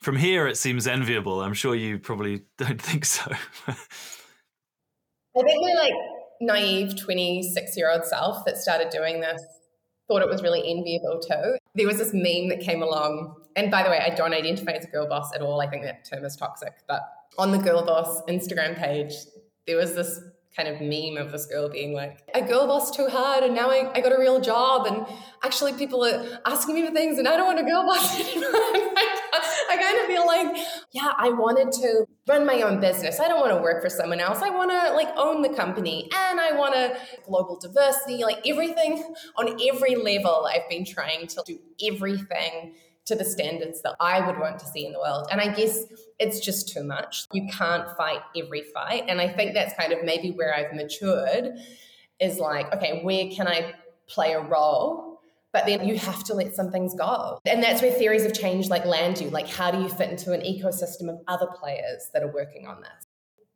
From 0.00 0.16
here, 0.16 0.46
it 0.46 0.56
seems 0.56 0.86
enviable. 0.86 1.40
I'm 1.40 1.54
sure 1.54 1.74
you 1.74 1.98
probably 1.98 2.42
don't 2.58 2.80
think 2.80 3.04
so. 3.04 3.30
I 3.68 3.72
think 5.42 5.62
we're 5.62 5.76
like 5.76 5.92
naive 6.40 6.98
26 6.98 7.76
year 7.76 7.90
old 7.90 8.04
self 8.04 8.44
that 8.44 8.56
started 8.56 8.90
doing 8.90 9.20
this 9.20 9.42
thought 10.08 10.22
it 10.22 10.28
was 10.28 10.42
really 10.42 10.60
enviable 10.60 11.20
too. 11.20 11.58
There 11.74 11.86
was 11.86 11.98
this 11.98 12.12
meme 12.12 12.48
that 12.48 12.60
came 12.60 12.82
along, 12.82 13.34
and 13.54 13.70
by 13.70 13.82
the 13.82 13.90
way, 13.90 13.98
I 13.98 14.14
don't 14.14 14.32
identify 14.32 14.72
as 14.72 14.84
a 14.84 14.88
girl 14.88 15.08
boss 15.08 15.34
at 15.34 15.42
all. 15.42 15.60
I 15.60 15.68
think 15.68 15.82
that 15.84 16.04
term 16.04 16.24
is 16.24 16.36
toxic. 16.36 16.74
But 16.88 17.02
on 17.38 17.52
the 17.52 17.58
girl 17.58 17.84
boss 17.84 18.22
Instagram 18.28 18.76
page, 18.76 19.12
there 19.66 19.76
was 19.76 19.94
this 19.94 20.20
kind 20.56 20.68
of 20.68 20.80
meme 20.80 21.22
of 21.22 21.32
this 21.32 21.46
girl 21.46 21.68
being 21.68 21.92
like, 21.92 22.22
a 22.34 22.40
girl 22.40 22.66
boss 22.66 22.94
too 22.94 23.08
hard, 23.08 23.44
and 23.44 23.54
now 23.54 23.70
I, 23.70 23.92
I 23.94 24.00
got 24.00 24.12
a 24.12 24.18
real 24.18 24.40
job, 24.40 24.86
and 24.86 25.06
actually 25.44 25.74
people 25.74 26.04
are 26.04 26.40
asking 26.46 26.74
me 26.74 26.86
for 26.86 26.92
things, 26.92 27.18
and 27.18 27.28
I 27.28 27.36
don't 27.36 27.46
want 27.46 27.58
to 27.58 27.64
girl 27.64 27.84
boss 27.84 28.18
anymore. 28.20 28.50
I 29.68 29.76
kind 29.76 30.00
of 30.00 30.06
feel 30.06 30.26
like, 30.26 30.66
yeah, 30.92 31.12
I 31.18 31.30
wanted 31.30 31.72
to 31.72 32.06
run 32.26 32.46
my 32.46 32.62
own 32.62 32.80
business. 32.80 33.20
I 33.20 33.28
don't 33.28 33.40
want 33.40 33.52
to 33.52 33.62
work 33.62 33.82
for 33.82 33.90
someone 33.90 34.20
else. 34.20 34.40
I 34.42 34.50
want 34.50 34.70
to 34.70 34.94
like 34.94 35.08
own 35.16 35.42
the 35.42 35.48
company 35.50 36.08
and 36.14 36.40
I 36.40 36.52
want 36.52 36.74
to 36.74 36.96
global 37.26 37.58
diversity, 37.58 38.22
like 38.22 38.46
everything 38.46 39.14
on 39.36 39.58
every 39.68 39.96
level. 39.96 40.48
I've 40.50 40.68
been 40.68 40.84
trying 40.84 41.26
to 41.26 41.42
do 41.44 41.58
everything 41.84 42.74
to 43.06 43.14
the 43.14 43.24
standards 43.24 43.82
that 43.82 43.96
I 44.00 44.26
would 44.26 44.38
want 44.38 44.58
to 44.58 44.66
see 44.66 44.86
in 44.86 44.92
the 44.92 44.98
world. 44.98 45.28
And 45.30 45.40
I 45.40 45.54
guess 45.54 45.84
it's 46.18 46.40
just 46.40 46.68
too 46.68 46.84
much. 46.84 47.26
You 47.32 47.48
can't 47.48 47.88
fight 47.96 48.20
every 48.36 48.62
fight. 48.62 49.04
And 49.08 49.20
I 49.20 49.28
think 49.28 49.54
that's 49.54 49.74
kind 49.74 49.92
of 49.92 50.04
maybe 50.04 50.30
where 50.30 50.54
I've 50.54 50.74
matured 50.74 51.54
is 52.20 52.38
like, 52.38 52.72
okay, 52.74 53.02
where 53.02 53.28
can 53.30 53.46
I 53.46 53.74
play 54.08 54.32
a 54.32 54.40
role 54.40 55.06
but 55.56 55.64
then 55.64 55.88
you 55.88 55.96
have 55.96 56.22
to 56.24 56.34
let 56.34 56.54
some 56.54 56.70
things 56.70 56.92
go. 56.92 57.38
And 57.46 57.62
that's 57.62 57.80
where 57.80 57.90
theories 57.90 58.26
of 58.26 58.34
change 58.34 58.68
like 58.68 58.84
land 58.84 59.18
you. 59.22 59.30
Like, 59.30 59.48
how 59.48 59.70
do 59.70 59.80
you 59.80 59.88
fit 59.88 60.10
into 60.10 60.32
an 60.34 60.42
ecosystem 60.42 61.08
of 61.08 61.18
other 61.28 61.46
players 61.46 62.10
that 62.12 62.22
are 62.22 62.30
working 62.30 62.66
on 62.66 62.82
this? 62.82 63.06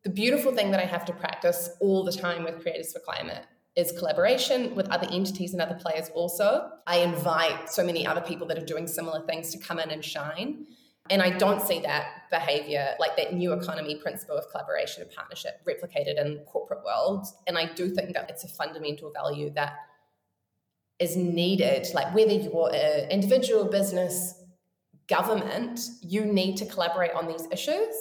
The 0.05 0.09
beautiful 0.09 0.55
thing 0.55 0.71
that 0.71 0.81
I 0.81 0.87
have 0.87 1.05
to 1.05 1.13
practice 1.13 1.69
all 1.79 2.03
the 2.03 2.13
time 2.13 2.43
with 2.43 2.65
Creatives 2.65 2.95
for 2.95 3.01
Climate 3.01 3.45
is 3.77 3.93
collaboration 3.93 4.75
with 4.75 4.89
other 4.91 5.07
entities 5.11 5.53
and 5.53 5.63
other 5.63 5.77
players 5.77 6.11
also. 6.15 6.69
I 6.87 6.99
invite 6.99 7.71
so 7.71 7.85
many 7.85 8.07
other 8.07 8.21
people 8.21 8.47
that 8.49 8.59
are 8.59 8.65
doing 8.65 8.87
similar 8.87 9.25
things 9.27 9.51
to 9.53 9.59
come 9.59 9.79
in 9.79 9.91
and 9.91 10.05
shine. 10.05 10.67
And 11.09 11.23
I 11.23 11.31
don't 11.31 11.63
see 11.63 11.81
that 11.81 12.07
behavior, 12.31 12.95
like 13.01 13.17
that 13.17 13.33
new 13.33 13.53
economy 13.53 13.97
principle 13.97 14.37
of 14.37 14.45
collaboration 14.51 15.03
and 15.03 15.13
partnership 15.13 15.61
replicated 15.67 16.21
in 16.21 16.35
the 16.35 16.41
corporate 16.47 16.85
world. 16.85 17.27
And 17.47 17.59
I 17.59 17.73
do 17.73 17.89
think 17.89 18.13
that 18.15 18.31
it's 18.31 18.45
a 18.45 18.49
fundamental 18.49 19.13
value 19.13 19.51
that 19.55 19.75
is 20.99 21.17
needed, 21.17 21.89
like 21.95 22.15
whether 22.15 22.33
you're 22.33 22.71
an 22.75 23.11
individual, 23.11 23.65
business, 23.65 24.35
government, 25.09 25.81
you 26.03 26.25
need 26.25 26.57
to 26.59 26.67
collaborate 26.67 27.13
on 27.13 27.27
these 27.27 27.49
issues. 27.51 27.95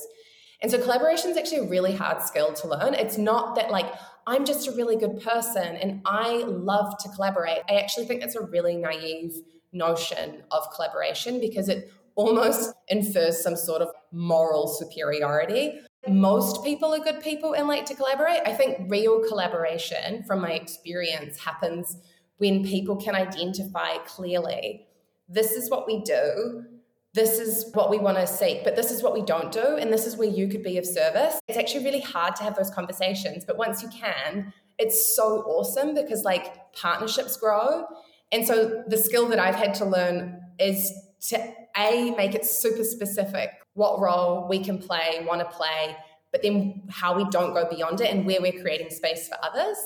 And 0.62 0.70
so 0.70 0.80
collaboration 0.80 1.32
is 1.32 1.38
actually 1.38 1.60
a 1.60 1.70
really 1.70 1.96
hard 1.96 2.22
skill 2.22 2.54
to 2.54 2.68
learn. 2.68 2.94
It's 2.94 3.18
not 3.18 3.56
that 3.56 3.72
like 3.72 3.92
I'm 4.30 4.46
just 4.46 4.68
a 4.68 4.72
really 4.74 4.96
good 4.96 5.20
person 5.22 5.76
and 5.76 6.02
I 6.06 6.44
love 6.44 7.00
to 7.00 7.10
collaborate. 7.10 7.62
I 7.68 7.78
actually 7.78 8.06
think 8.06 8.22
that's 8.22 8.36
a 8.36 8.46
really 8.46 8.78
naive 8.78 9.34
notion 9.74 10.44
of 10.52 10.70
collaboration 10.76 11.40
because 11.40 11.68
it 11.68 11.92
almost 12.14 12.76
infers 12.90 13.42
some 13.42 13.56
sort 13.56 13.82
of 13.82 13.90
moral 14.12 14.68
superiority. 14.68 15.80
Most 16.08 16.64
people 16.64 16.94
are 16.94 17.00
good 17.00 17.24
people 17.24 17.54
and 17.54 17.68
like 17.68 17.88
to 17.88 17.96
collaborate. 17.96 18.42
I 18.46 18.54
think 18.54 18.78
real 18.88 19.28
collaboration, 19.28 20.24
from 20.24 20.42
my 20.42 20.52
experience, 20.52 21.40
happens 21.40 21.98
when 22.38 22.64
people 22.64 22.98
can 22.98 23.16
identify 23.16 23.98
clearly 24.06 24.86
this 25.28 25.54
is 25.54 25.72
what 25.72 25.88
we 25.88 26.04
do, 26.04 26.66
this 27.14 27.40
is 27.40 27.72
what 27.74 27.90
we 27.90 27.98
want 27.98 28.18
to 28.18 28.28
seek, 28.28 28.64
but 28.64 28.76
this 28.76 28.92
is 28.92 29.02
what 29.02 29.14
we 29.14 29.24
don't 29.24 29.52
do, 29.52 29.78
and 29.78 29.92
this 29.92 30.06
is 30.06 30.16
where 30.16 30.30
you 30.30 30.48
could 30.48 30.64
be 30.64 30.78
of 30.78 30.86
service. 30.86 31.40
It's 31.48 31.58
actually 31.58 31.86
really 31.86 32.02
hard 32.02 32.36
to 32.38 32.44
have 32.44 32.56
those 32.56 32.70
conversations, 32.70 33.46
but 33.46 33.58
once 33.58 33.82
you 33.82 33.90
can, 33.90 34.54
it's 34.78 35.16
so 35.16 35.44
awesome 35.48 35.94
because 35.94 36.24
like 36.24 36.74
partnerships 36.74 37.36
grow. 37.36 37.86
And 38.32 38.46
so 38.46 38.84
the 38.88 38.98
skill 38.98 39.28
that 39.30 39.40
I've 39.40 39.56
had 39.56 39.74
to 39.76 39.86
learn 39.86 40.40
is 40.60 40.94
to 41.30 41.54
A, 41.78 42.12
make 42.16 42.36
it 42.36 42.46
super 42.46 42.84
specific 42.84 43.52
what 43.74 44.00
role 44.00 44.48
we 44.48 44.60
can 44.64 44.78
play, 44.78 45.26
want 45.28 45.42
to 45.42 45.48
play, 45.56 45.96
but 46.32 46.44
then 46.44 46.84
how 46.90 47.16
we 47.16 47.26
don't 47.30 47.54
go 47.54 47.68
beyond 47.70 48.02
it 48.02 48.14
and 48.14 48.26
where 48.26 48.42
we're 48.42 48.62
creating 48.62 48.90
space 48.90 49.28
for 49.28 49.38
others. 49.44 49.78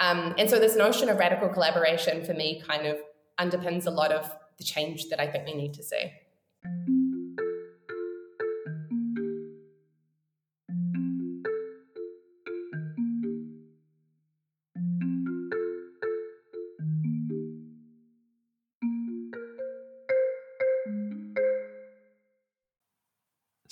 Um, 0.00 0.34
and 0.38 0.50
so 0.50 0.58
this 0.58 0.76
notion 0.76 1.08
of 1.08 1.18
radical 1.18 1.48
collaboration 1.48 2.24
for 2.24 2.34
me 2.34 2.62
kind 2.66 2.86
of 2.86 2.98
underpins 3.38 3.86
a 3.86 3.90
lot 3.90 4.10
of 4.10 4.30
the 4.58 4.64
change 4.64 5.08
that 5.10 5.20
I 5.20 5.26
think 5.26 5.46
we 5.46 5.54
need 5.54 5.74
to 5.74 5.82
see. 5.82 6.12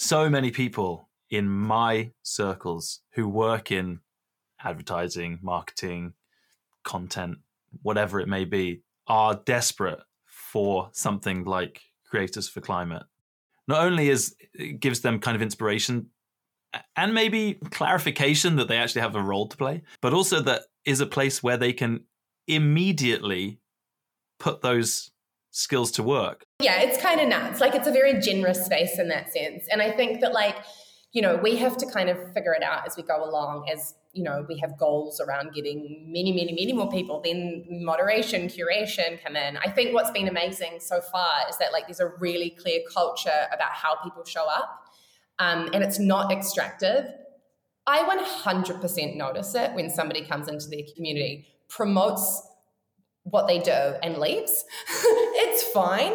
So 0.01 0.31
many 0.31 0.51
people 0.51 1.11
in 1.29 1.49
my 1.51 2.13
circles 2.23 3.01
who 3.13 3.29
work 3.29 3.71
in 3.71 4.01
advertising, 4.65 5.39
marketing, 5.43 6.15
content, 6.83 7.39
whatever 7.83 8.19
it 8.19 8.29
may 8.29 8.47
be, 8.47 8.83
are 9.07 9.35
desperate 9.35 9.99
for 10.25 10.89
something 10.93 11.45
like 11.45 11.83
Creatives 12.13 12.51
for 12.51 12.61
Climate. 12.61 13.05
Not 13.67 13.85
only 13.85 14.09
is 14.09 14.35
it 14.55 14.81
gives 14.81 15.01
them 15.01 15.21
kind 15.21 15.35
of 15.35 15.43
inspiration 15.43 16.07
and 16.97 17.15
maybe 17.15 17.59
clarification 17.71 18.57
that 18.57 18.69
they 18.69 18.77
actually 18.77 19.03
have 19.03 19.15
a 19.15 19.23
role 19.23 19.47
to 19.49 19.57
play, 19.57 19.83
but 20.01 20.13
also 20.13 20.41
that 20.43 20.63
is 20.85 21.01
a 21.01 21.07
place 21.07 21.43
where 21.43 21.57
they 21.57 21.73
can 21.73 22.05
immediately 22.47 23.61
put 24.39 24.63
those 24.63 25.11
skills 25.51 25.91
to 25.93 26.03
work. 26.03 26.45
Yeah, 26.61 26.81
it's 26.81 27.01
kind 27.01 27.21
of 27.21 27.29
nuts. 27.29 27.61
Like 27.61 27.75
it's 27.75 27.89
a 27.89 27.93
very 27.93 28.21
generous 28.21 28.65
space 28.65 28.99
in 28.99 29.09
that 29.09 29.33
sense. 29.33 29.67
And 29.71 29.83
I 29.83 29.91
think 29.91 30.21
that 30.21 30.33
like, 30.33 30.57
you 31.13 31.23
know, 31.23 31.37
we 31.37 31.57
have 31.57 31.77
to 31.79 31.87
kind 31.87 32.09
of 32.09 32.19
figure 32.35 32.53
it 32.53 32.63
out 32.63 32.87
as 32.87 32.97
we 32.97 33.03
go 33.03 33.25
along 33.25 33.69
as, 33.73 33.95
you 34.19 34.25
know, 34.25 34.45
we 34.49 34.59
have 34.59 34.77
goals 34.77 35.21
around 35.21 35.53
getting 35.55 36.05
many, 36.09 36.33
many, 36.33 36.53
many 36.53 36.73
more 36.73 36.91
people, 36.91 37.21
then 37.25 37.65
moderation, 37.71 38.49
curation 38.49 39.23
come 39.23 39.37
in. 39.37 39.57
I 39.59 39.71
think 39.71 39.95
what's 39.95 40.11
been 40.11 40.27
amazing 40.27 40.81
so 40.81 41.01
far 41.01 41.31
is 41.49 41.57
that 41.59 41.73
like 41.73 41.87
there's 41.87 42.01
a 42.01 42.09
really 42.19 42.51
clear 42.51 42.81
culture 42.93 43.47
about 43.53 43.71
how 43.71 43.95
people 44.03 44.25
show 44.25 44.47
up. 44.49 44.87
Um, 45.39 45.71
and 45.73 45.85
it's 45.85 46.01
not 46.01 46.33
extractive. 46.33 47.07
I 47.87 48.03
100% 48.45 49.17
notice 49.17 49.55
it 49.55 49.73
when 49.75 49.89
somebody 49.89 50.25
comes 50.25 50.49
into 50.49 50.67
their 50.69 50.83
community, 50.97 51.47
promotes 51.69 52.43
what 53.23 53.47
they 53.47 53.61
do 53.61 53.71
and 54.03 54.19
leaves. 54.19 54.65
it's 54.89 55.63
fine. 55.73 56.15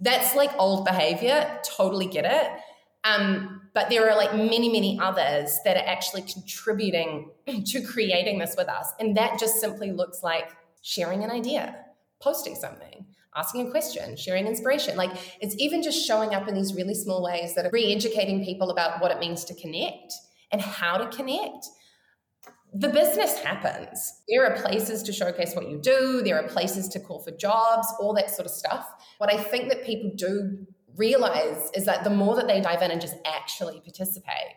That's 0.00 0.34
like 0.34 0.50
old 0.58 0.86
behavior. 0.86 1.60
Totally 1.62 2.06
get 2.06 2.24
it. 2.24 2.60
Um, 3.04 3.60
but 3.74 3.90
there 3.90 4.08
are 4.08 4.16
like 4.16 4.34
many, 4.34 4.68
many 4.68 4.98
others 5.00 5.58
that 5.64 5.76
are 5.76 5.86
actually 5.86 6.22
contributing 6.22 7.30
to 7.66 7.82
creating 7.82 8.38
this 8.38 8.54
with 8.56 8.68
us. 8.68 8.92
And 8.98 9.16
that 9.16 9.38
just 9.38 9.60
simply 9.60 9.92
looks 9.92 10.22
like 10.22 10.50
sharing 10.82 11.22
an 11.22 11.30
idea, 11.30 11.76
posting 12.20 12.54
something, 12.54 13.06
asking 13.36 13.68
a 13.68 13.70
question, 13.70 14.16
sharing 14.16 14.46
inspiration. 14.46 14.96
Like 14.96 15.10
it's 15.40 15.54
even 15.58 15.82
just 15.82 16.06
showing 16.06 16.34
up 16.34 16.48
in 16.48 16.54
these 16.54 16.74
really 16.74 16.94
small 16.94 17.22
ways 17.22 17.54
that 17.54 17.66
are 17.66 17.70
re 17.72 17.92
educating 17.94 18.44
people 18.44 18.70
about 18.70 19.02
what 19.02 19.10
it 19.10 19.18
means 19.18 19.44
to 19.46 19.54
connect 19.54 20.14
and 20.50 20.60
how 20.60 20.96
to 20.96 21.14
connect 21.14 21.66
the 22.76 22.88
business 22.88 23.38
happens. 23.38 24.22
There 24.28 24.44
are 24.44 24.60
places 24.60 25.04
to 25.04 25.12
showcase 25.12 25.54
what 25.54 25.70
you 25.70 25.78
do, 25.78 26.22
there 26.24 26.42
are 26.42 26.48
places 26.48 26.88
to 26.88 27.00
call 27.00 27.20
for 27.20 27.30
jobs, 27.30 27.86
all 28.00 28.12
that 28.14 28.30
sort 28.30 28.46
of 28.46 28.52
stuff. 28.52 28.84
What 29.18 29.32
I 29.32 29.36
think 29.36 29.68
that 29.68 29.84
people 29.84 30.10
do 30.16 30.66
realize 30.96 31.70
is 31.74 31.84
that 31.84 32.04
the 32.04 32.10
more 32.10 32.36
that 32.36 32.46
they 32.46 32.60
dive 32.60 32.82
in 32.82 32.90
and 32.90 33.00
just 33.00 33.16
actually 33.24 33.80
participate, 33.80 34.54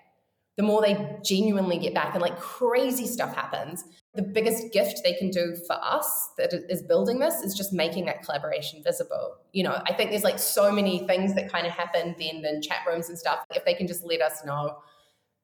the 0.58 0.64
more 0.64 0.82
they 0.82 1.18
genuinely 1.24 1.78
get 1.78 1.94
back 1.94 2.14
and 2.14 2.22
like 2.22 2.40
crazy 2.40 3.06
stuff 3.06 3.36
happens. 3.36 3.84
The 4.16 4.24
biggest 4.24 4.74
gift 4.74 5.02
they 5.04 5.14
can 5.14 5.30
do 5.30 5.56
for 5.68 5.76
us 5.80 6.32
that 6.38 6.52
is 6.54 6.82
building 6.82 7.20
this 7.20 7.42
is 7.42 7.56
just 7.56 7.72
making 7.72 8.06
that 8.06 8.24
collaboration 8.24 8.82
visible. 8.84 9.36
You 9.54 9.64
know, 9.64 9.80
I 9.86 9.94
think 9.94 10.10
there's 10.10 10.24
like 10.24 10.40
so 10.40 10.72
many 10.72 11.06
things 11.06 11.36
that 11.36 11.52
kind 11.52 11.68
of 11.68 11.74
happen 11.74 12.16
then 12.18 12.44
in 12.44 12.62
chat 12.64 12.80
rooms 12.88 13.10
and 13.10 13.20
stuff. 13.20 13.46
If 13.54 13.66
they 13.66 13.76
can 13.76 13.88
just 13.88 14.04
let 14.04 14.22
us 14.22 14.44
know, 14.44 14.78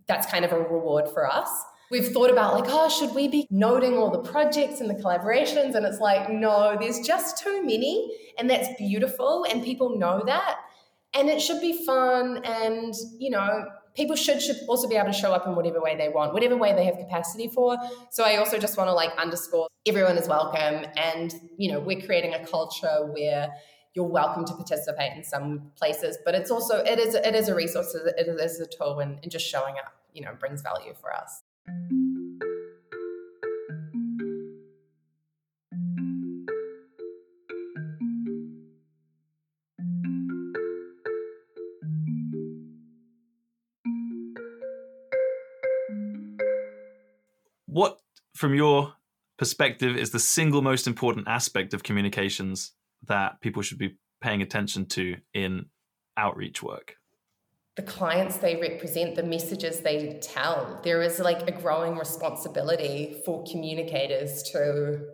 that's 0.08 0.26
kind 0.26 0.44
of 0.44 0.52
a 0.52 0.60
reward 0.60 1.08
for 1.08 1.32
us 1.32 1.50
we've 1.94 2.08
thought 2.08 2.32
about 2.32 2.56
like, 2.56 2.66
oh, 2.68 2.90
should 2.90 3.14
we 3.14 3.28
be 3.28 3.48
noting 3.52 3.98
all 3.98 4.10
the 4.10 4.30
projects 4.30 4.82
and 4.82 4.90
the 4.90 4.96
collaborations? 4.96 5.76
And 5.76 5.86
it's 5.86 6.00
like, 6.00 6.28
no, 6.28 6.76
there's 6.80 7.00
just 7.02 7.38
too 7.38 7.62
many. 7.64 8.12
And 8.40 8.50
that's 8.50 8.68
beautiful. 8.80 9.46
And 9.50 9.64
people 9.64 9.98
know 9.98 10.24
that. 10.26 10.58
And 11.16 11.30
it 11.30 11.42
should 11.42 11.62
be 11.62 11.86
fun. 11.86 12.44
And, 12.44 12.94
you 13.20 13.30
know, 13.30 13.66
people 13.96 14.16
should 14.16 14.42
should 14.42 14.58
also 14.68 14.88
be 14.88 14.96
able 14.96 15.12
to 15.12 15.18
show 15.18 15.32
up 15.32 15.46
in 15.48 15.56
whatever 15.56 15.82
way 15.82 15.96
they 15.96 16.10
want, 16.10 16.34
whatever 16.34 16.58
way 16.58 16.74
they 16.74 16.86
have 16.86 16.98
capacity 16.98 17.48
for. 17.48 17.78
So 18.12 18.24
I 18.24 18.38
also 18.38 18.58
just 18.58 18.78
want 18.78 18.88
to 18.88 18.94
like 18.94 19.12
underscore 19.18 19.68
everyone 19.86 20.18
is 20.18 20.28
welcome. 20.28 20.86
And, 20.98 21.34
you 21.58 21.72
know, 21.72 21.80
we're 21.80 22.02
creating 22.02 22.34
a 22.34 22.46
culture 22.46 23.12
where 23.12 23.54
you're 23.94 24.06
welcome 24.06 24.46
to 24.46 24.54
participate 24.54 25.16
in 25.16 25.24
some 25.24 25.72
places, 25.76 26.18
but 26.26 26.34
it's 26.34 26.50
also 26.50 26.78
it 26.78 26.98
is 27.00 27.14
it 27.16 27.36
is 27.36 27.48
a 27.48 27.56
resource, 27.56 27.96
it 27.96 28.28
is 28.28 28.60
a 28.60 28.66
tool, 28.66 29.00
and, 29.00 29.20
and 29.22 29.32
just 29.32 29.48
showing 29.48 29.76
up, 29.76 29.94
you 30.14 30.24
know, 30.24 30.34
brings 30.40 30.62
value 30.62 30.94
for 31.00 31.14
us. 31.14 31.44
From 48.36 48.54
your 48.54 48.94
perspective, 49.38 49.98
is 49.98 50.12
the 50.12 50.20
single 50.20 50.62
most 50.62 50.88
important 50.88 51.28
aspect 51.28 51.74
of 51.74 51.84
communications 51.84 52.72
that 53.08 53.42
people 53.42 53.62
should 53.62 53.78
be 53.78 53.98
paying 54.22 54.42
attention 54.42 54.86
to 54.86 55.18
in 55.34 55.66
outreach 56.18 56.62
work? 56.64 56.96
the 57.76 57.82
clients 57.82 58.38
they 58.38 58.56
represent, 58.56 59.16
the 59.16 59.24
messages 59.24 59.80
they 59.80 60.20
tell. 60.22 60.80
There 60.84 61.02
is 61.02 61.20
like 61.20 61.48
a 61.48 61.52
growing 61.52 61.98
responsibility 61.98 63.22
for 63.26 63.44
communicators 63.50 64.44
to 64.52 65.08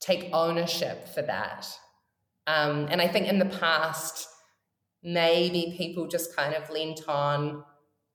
take 0.00 0.30
ownership 0.32 1.08
for 1.08 1.22
that. 1.22 1.68
Um, 2.46 2.86
and 2.90 3.02
I 3.02 3.08
think 3.08 3.26
in 3.26 3.38
the 3.38 3.44
past, 3.44 4.26
maybe 5.02 5.74
people 5.76 6.08
just 6.08 6.34
kind 6.34 6.54
of 6.54 6.70
leaned 6.70 7.00
on, 7.06 7.64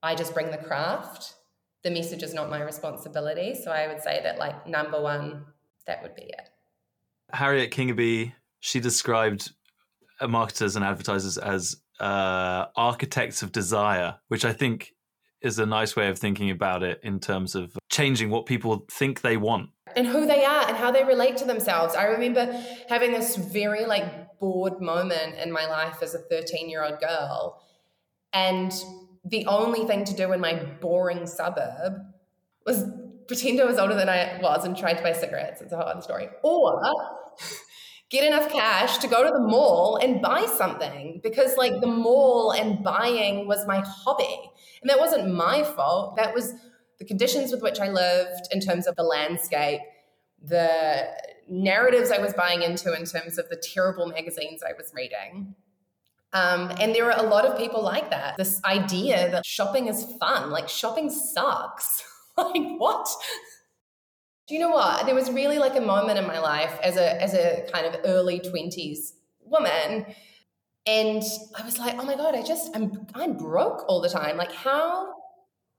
I 0.02 0.16
just 0.16 0.34
bring 0.34 0.50
the 0.50 0.58
craft. 0.58 1.36
The 1.84 1.92
message 1.92 2.24
is 2.24 2.34
not 2.34 2.50
my 2.50 2.62
responsibility. 2.62 3.56
So 3.56 3.72
I 3.72 3.88
would 3.88 4.02
say 4.02 4.22
that, 4.24 4.38
like, 4.38 4.68
number 4.68 5.02
one, 5.02 5.46
that 5.86 6.02
would 6.02 6.16
be 6.16 6.24
it. 6.24 6.50
Harriet 7.32 7.72
Kingaby, 7.72 8.34
she 8.60 8.80
described 8.80 9.52
marketers 10.26 10.76
and 10.76 10.86
advertisers 10.86 11.38
as 11.38 11.78
uh, 12.00 12.66
architects 12.76 13.42
of 13.42 13.52
desire, 13.52 14.16
which 14.30 14.46
I 14.46 14.54
think 14.54 14.94
is 15.42 15.60
a 15.60 15.66
nice 15.66 15.96
way 15.96 16.08
of 16.08 16.18
thinking 16.18 16.50
about 16.50 16.84
it 16.84 17.02
in 17.04 17.20
terms 17.20 17.54
of 17.54 17.76
changing 17.90 18.30
what 18.30 18.46
people 18.46 18.86
think 18.90 19.22
they 19.22 19.36
want 19.36 19.70
and 19.96 20.08
who 20.08 20.26
they 20.26 20.44
are 20.44 20.68
and 20.68 20.78
how 20.78 20.92
they 20.92 21.04
relate 21.04 21.38
to 21.38 21.46
themselves. 21.46 21.96
I 21.96 22.06
remember 22.06 22.52
having 22.90 23.12
this 23.12 23.36
very 23.36 23.86
like 23.86 24.40
bored 24.40 24.82
moment 24.82 25.36
in 25.36 25.52
my 25.52 25.66
life 25.68 26.02
as 26.02 26.14
a 26.14 26.20
13 26.20 26.70
year 26.70 26.84
old 26.84 27.00
girl. 27.00 27.62
And 28.32 28.74
the 29.24 29.46
only 29.46 29.86
thing 29.86 30.04
to 30.06 30.14
do 30.14 30.32
in 30.34 30.40
my 30.40 30.56
boring 30.82 31.26
suburb 31.26 31.94
was 32.66 32.86
pretend 33.28 33.60
I 33.62 33.66
was 33.66 33.78
older 33.78 33.96
than 33.96 34.10
I 34.10 34.40
was 34.42 34.66
and 34.66 34.76
tried 34.76 34.96
to 34.96 35.04
buy 35.04 35.14
cigarettes. 35.14 35.62
It's 35.62 35.72
a 35.72 35.78
whole 35.78 35.86
other 35.86 36.02
story. 36.02 36.30
Or 36.44 36.82
get 38.10 38.24
enough 38.26 38.52
cash 38.52 39.00
to 39.00 39.08
go 39.08 39.24
to 39.24 39.32
the 39.32 39.40
mall 39.40 39.98
and 39.98 40.22
buy 40.22 40.46
something 40.46 41.20
because 41.24 41.58
like 41.58 41.82
the 41.82 41.88
mall 41.88 42.52
and 42.52 42.84
buying 42.84 43.48
was 43.48 43.66
my 43.66 43.80
hobby. 43.80 44.52
And 44.82 44.90
that 44.90 45.00
wasn't 45.00 45.34
my 45.34 45.64
fault. 45.64 46.16
That 46.18 46.34
was 46.34 46.54
the 47.00 47.06
conditions 47.06 47.52
with 47.52 47.62
which 47.62 47.80
I 47.80 47.90
lived 47.90 48.48
in 48.52 48.60
terms 48.60 48.88
of 48.88 48.96
the 48.96 49.04
landscape, 49.04 49.82
the 50.44 51.08
narratives 51.48 52.12
I 52.12 52.20
was 52.20 52.34
buying 52.34 52.62
into 52.62 52.94
in 52.94 53.06
terms 53.06 53.38
of 53.38 53.50
the 53.50 53.56
terrible 53.56 54.06
magazines 54.08 54.62
I 54.62 54.74
was 54.78 54.92
reading. 54.94 55.56
Um, 56.34 56.72
and 56.80 56.96
there 56.96 57.12
are 57.12 57.24
a 57.24 57.28
lot 57.28 57.46
of 57.46 57.58
people 57.58 57.84
like 57.84 58.10
that. 58.10 58.38
This 58.38 58.60
idea 58.66 59.30
that 59.32 59.46
shopping 59.46 59.88
is 59.88 60.04
fun, 60.20 60.50
like 60.50 60.68
shopping 60.68 61.10
sucks. 61.10 62.04
like, 62.38 62.78
what? 62.78 63.08
Do 64.48 64.56
you 64.56 64.60
know 64.60 64.72
what? 64.72 65.06
There 65.06 65.16
was 65.16 65.32
really 65.32 65.60
like 65.60 65.76
a 65.76 65.82
moment 65.82 66.18
in 66.18 66.26
my 66.26 66.40
life 66.40 66.78
as 66.84 66.98
a 66.98 67.22
as 67.22 67.34
a 67.34 67.68
kind 67.72 67.86
of 67.86 68.02
early 68.04 68.40
20s 68.40 69.14
woman 69.46 70.06
and 70.86 71.24
I 71.56 71.64
was 71.64 71.80
like, 71.80 71.96
"Oh 71.98 72.04
my 72.04 72.16
god, 72.16 72.36
I 72.36 72.42
just 72.42 72.76
I'm 72.76 73.08
I'm 73.14 73.38
broke 73.38 73.86
all 73.88 74.02
the 74.02 74.10
time. 74.10 74.36
Like 74.36 74.52
how 74.52 75.14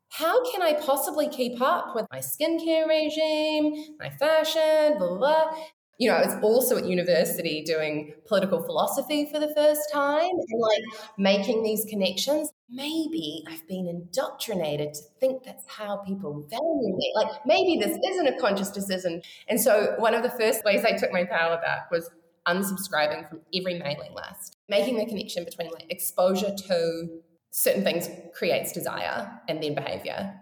how 0.08 0.50
can 0.50 0.62
I 0.62 0.74
possibly 0.74 1.28
keep 1.28 1.60
up 1.60 1.94
with 1.94 2.06
my 2.10 2.20
skincare 2.20 2.86
regime, 2.86 3.96
my 3.98 4.10
fashion, 4.10 4.96
blah, 4.98 5.08
blah, 5.08 5.18
blah 5.18 5.64
you 5.98 6.08
know, 6.08 6.16
I 6.16 6.26
was 6.26 6.36
also 6.42 6.76
at 6.76 6.86
university 6.86 7.62
doing 7.62 8.14
political 8.26 8.62
philosophy 8.62 9.28
for 9.30 9.38
the 9.38 9.52
first 9.54 9.80
time 9.92 10.30
and 10.30 10.60
like 10.60 10.82
making 11.18 11.62
these 11.62 11.84
connections. 11.88 12.50
Maybe 12.68 13.44
I've 13.48 13.66
been 13.68 13.86
indoctrinated 13.86 14.94
to 14.94 15.00
think 15.20 15.44
that's 15.44 15.64
how 15.68 15.98
people 15.98 16.46
value 16.50 16.96
me. 16.96 17.12
Like 17.14 17.28
maybe 17.46 17.78
this 17.78 17.96
isn't 18.10 18.26
a 18.26 18.38
conscious 18.40 18.70
decision. 18.70 19.22
And 19.48 19.60
so 19.60 19.94
one 19.98 20.14
of 20.14 20.22
the 20.22 20.30
first 20.30 20.64
ways 20.64 20.84
I 20.84 20.96
took 20.96 21.12
my 21.12 21.24
power 21.24 21.60
back 21.62 21.90
was 21.90 22.10
unsubscribing 22.48 23.28
from 23.28 23.40
every 23.54 23.78
mailing 23.78 24.14
list, 24.14 24.56
making 24.68 24.98
the 24.98 25.06
connection 25.06 25.44
between 25.44 25.70
like 25.70 25.86
exposure 25.90 26.54
to 26.68 27.08
certain 27.50 27.84
things 27.84 28.08
creates 28.34 28.72
desire 28.72 29.30
and 29.48 29.62
then 29.62 29.74
behavior. 29.74 30.34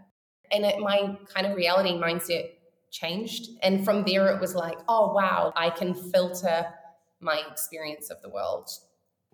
And 0.50 0.64
it, 0.64 0.78
my 0.80 1.16
kind 1.32 1.46
of 1.46 1.56
reality 1.56 1.92
mindset 1.92 2.50
changed. 2.92 3.48
And 3.62 3.84
from 3.84 4.04
there, 4.04 4.28
it 4.28 4.40
was 4.40 4.54
like, 4.54 4.78
oh, 4.88 5.12
wow, 5.12 5.52
I 5.56 5.70
can 5.70 5.94
filter 5.94 6.66
my 7.20 7.42
experience 7.50 8.10
of 8.10 8.20
the 8.22 8.28
world. 8.28 8.70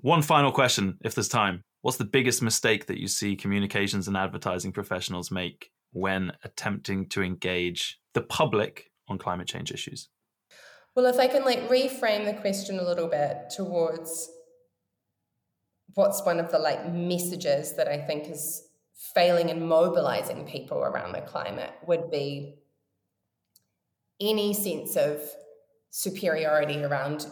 One 0.01 0.23
final 0.23 0.53
question, 0.53 0.97
if 1.03 1.15
there's 1.15 1.29
time. 1.29 1.63
What's 1.83 1.97
the 1.97 2.05
biggest 2.05 2.43
mistake 2.43 2.87
that 2.87 2.99
you 2.99 3.09
see 3.09 3.37
communications 3.37 4.09
and 4.09 4.17
advertising 4.17 4.73
professionals 4.73 5.31
make 5.31 5.71
when 5.93 6.33
attempting 6.45 7.09
to 7.11 7.23
engage 7.23 7.99
the 8.15 8.23
public 8.23 8.91
on 9.09 9.19
climate 9.19 9.49
change 9.49 9.73
issues? 9.73 10.09
Well, 10.95 11.07
if 11.07 11.19
I 11.19 11.29
can 11.29 11.45
like 11.45 11.69
reframe 11.69 12.25
the 12.25 12.41
question 12.41 12.79
a 12.79 12.83
little 12.83 13.07
bit 13.07 13.51
towards 13.51 14.31
what's 15.95 16.25
one 16.25 16.41
of 16.41 16.51
the 16.51 16.59
like 16.59 16.93
messages 16.93 17.75
that 17.77 17.89
I 17.89 17.99
think 17.99 18.29
is 18.29 18.65
failing 19.15 19.49
in 19.49 19.67
mobilizing 19.67 20.45
people 20.47 20.79
around 20.79 21.13
the 21.13 21.21
climate 21.21 21.73
would 21.87 22.11
be 22.11 22.57
any 24.21 24.53
sense 24.55 24.97
of 24.97 25.21
superiority 25.91 26.83
around 26.83 27.27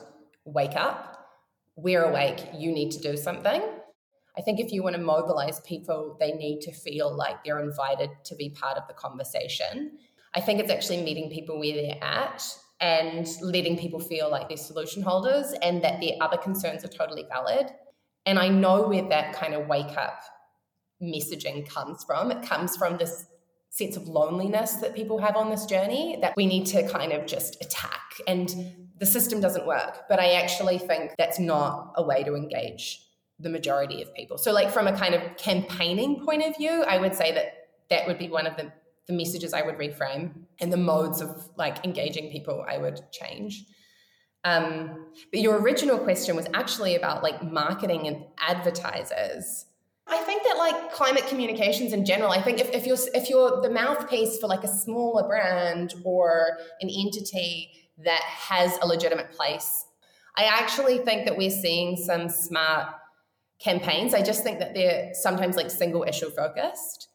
wake 0.45 0.77
up, 0.77 1.29
we're 1.77 2.05
awake, 2.05 2.47
you 2.55 2.73
need 2.73 2.91
to 2.93 3.01
do 3.01 3.17
something. 3.17 3.63
I 4.39 4.43
think 4.43 4.61
if 4.61 4.73
you 4.73 4.83
want 4.83 4.97
to 4.97 5.03
mobilize 5.03 5.61
people, 5.61 6.17
they 6.21 6.33
need 6.33 6.61
to 6.63 6.73
feel 6.73 7.15
like 7.15 7.43
they're 7.45 7.61
invited 7.61 8.11
to 8.25 8.35
be 8.35 8.51
part 8.51 8.77
of 8.77 8.87
the 8.87 8.95
conversation. 8.95 9.99
I 10.35 10.41
think 10.41 10.61
it's 10.61 10.71
actually 10.71 11.03
meeting 11.03 11.31
people 11.31 11.59
where 11.59 11.75
they're 11.75 12.03
at 12.03 12.47
and 12.81 13.27
letting 13.41 13.79
people 13.79 13.99
feel 13.99 14.31
like 14.31 14.49
they're 14.49 14.59
solution 14.59 15.03
holders 15.03 15.55
and 15.63 15.83
that 15.83 16.01
their 16.01 16.13
other 16.21 16.37
concerns 16.37 16.85
are 16.85 16.89
totally 16.89 17.25
valid. 17.29 17.71
And 18.27 18.39
I 18.39 18.49
know 18.49 18.87
where 18.87 19.09
that 19.09 19.33
kind 19.33 19.55
of 19.55 19.67
wake 19.67 19.97
up 19.97 20.21
messaging 21.03 21.67
comes 21.69 22.05
from. 22.05 22.31
It 22.31 22.47
comes 22.47 22.77
from 22.77 22.99
this 22.99 23.27
sense 23.77 23.97
of 23.97 24.09
loneliness 24.09 24.77
that 24.77 24.95
people 24.95 25.19
have 25.19 25.37
on 25.37 25.51
this 25.51 25.67
journey 25.67 26.17
that 26.23 26.35
we 26.35 26.47
need 26.47 26.65
to 26.65 26.89
kind 26.89 27.13
of 27.13 27.27
just 27.27 27.63
attack. 27.63 28.01
And 28.27 28.89
the 28.99 29.05
system 29.05 29.41
doesn't 29.41 29.67
work. 29.67 30.09
But 30.09 30.19
I 30.19 30.33
actually 30.33 30.79
think 30.79 31.13
that's 31.19 31.39
not 31.39 31.93
a 31.97 32.03
way 32.03 32.23
to 32.25 32.35
engage 32.35 33.03
the 33.39 33.51
majority 33.51 34.01
of 34.01 34.15
people. 34.15 34.39
So, 34.39 34.51
like, 34.53 34.71
from 34.71 34.87
a 34.87 34.97
kind 34.97 35.15
of 35.15 35.37
campaigning 35.37 36.25
point 36.25 36.43
of 36.43 36.57
view, 36.57 36.85
I 36.85 36.97
would 36.97 37.15
say 37.15 37.33
that 37.35 37.53
that 37.91 38.07
would 38.07 38.19
be 38.19 38.31
one 38.31 38.47
of 38.47 38.57
the, 38.57 38.73
the 39.09 39.13
messages 39.13 39.53
I 39.53 39.61
would 39.61 39.77
reframe 39.77 40.33
and 40.59 40.73
the 40.73 40.79
modes 40.79 41.21
of 41.21 41.49
like 41.57 41.85
engaging 41.85 42.31
people 42.31 42.65
I 42.67 42.79
would 42.79 43.01
change. 43.13 43.63
Um, 44.43 45.13
but 45.31 45.41
your 45.41 45.61
original 45.61 45.99
question 45.99 46.35
was 46.35 46.47
actually 46.55 46.95
about 46.95 47.23
like 47.23 47.43
marketing 47.43 48.07
and 48.07 48.25
advertisers 48.39 49.67
I 50.09 50.19
think 50.19 50.45
that 50.45 50.57
like 50.57 50.93
climate 50.93 51.27
communications 51.29 51.93
in 51.93 52.05
general, 52.05 52.31
I 52.31 52.41
think 52.41 52.61
if, 52.61 52.71
if 52.71 52.87
you're 52.87 52.99
if 53.15 53.29
you're 53.29 53.61
the 53.61 53.71
mouthpiece 53.71 54.39
for 54.39 54.47
like 54.47 54.63
a 54.63 54.69
smaller 54.69 55.27
brand 55.27 55.95
or 56.05 56.59
an 56.81 56.89
entity 56.89 57.71
that 58.05 58.21
has 58.21 58.79
a 58.83 58.87
legitimate 58.87 59.33
place, 59.33 59.85
I 60.37 60.45
actually 60.45 60.99
think 60.99 61.25
that 61.25 61.37
we're 61.37 61.51
seeing 61.51 61.97
some 61.97 62.29
smart 62.29 62.95
campaigns. 63.59 64.15
I 64.15 64.23
just 64.23 64.45
think 64.45 64.59
that 64.61 64.75
they're 64.75 65.11
sometimes 65.15 65.57
like 65.57 65.71
single 65.71 66.05
issue 66.05 66.31
focused. 66.31 67.09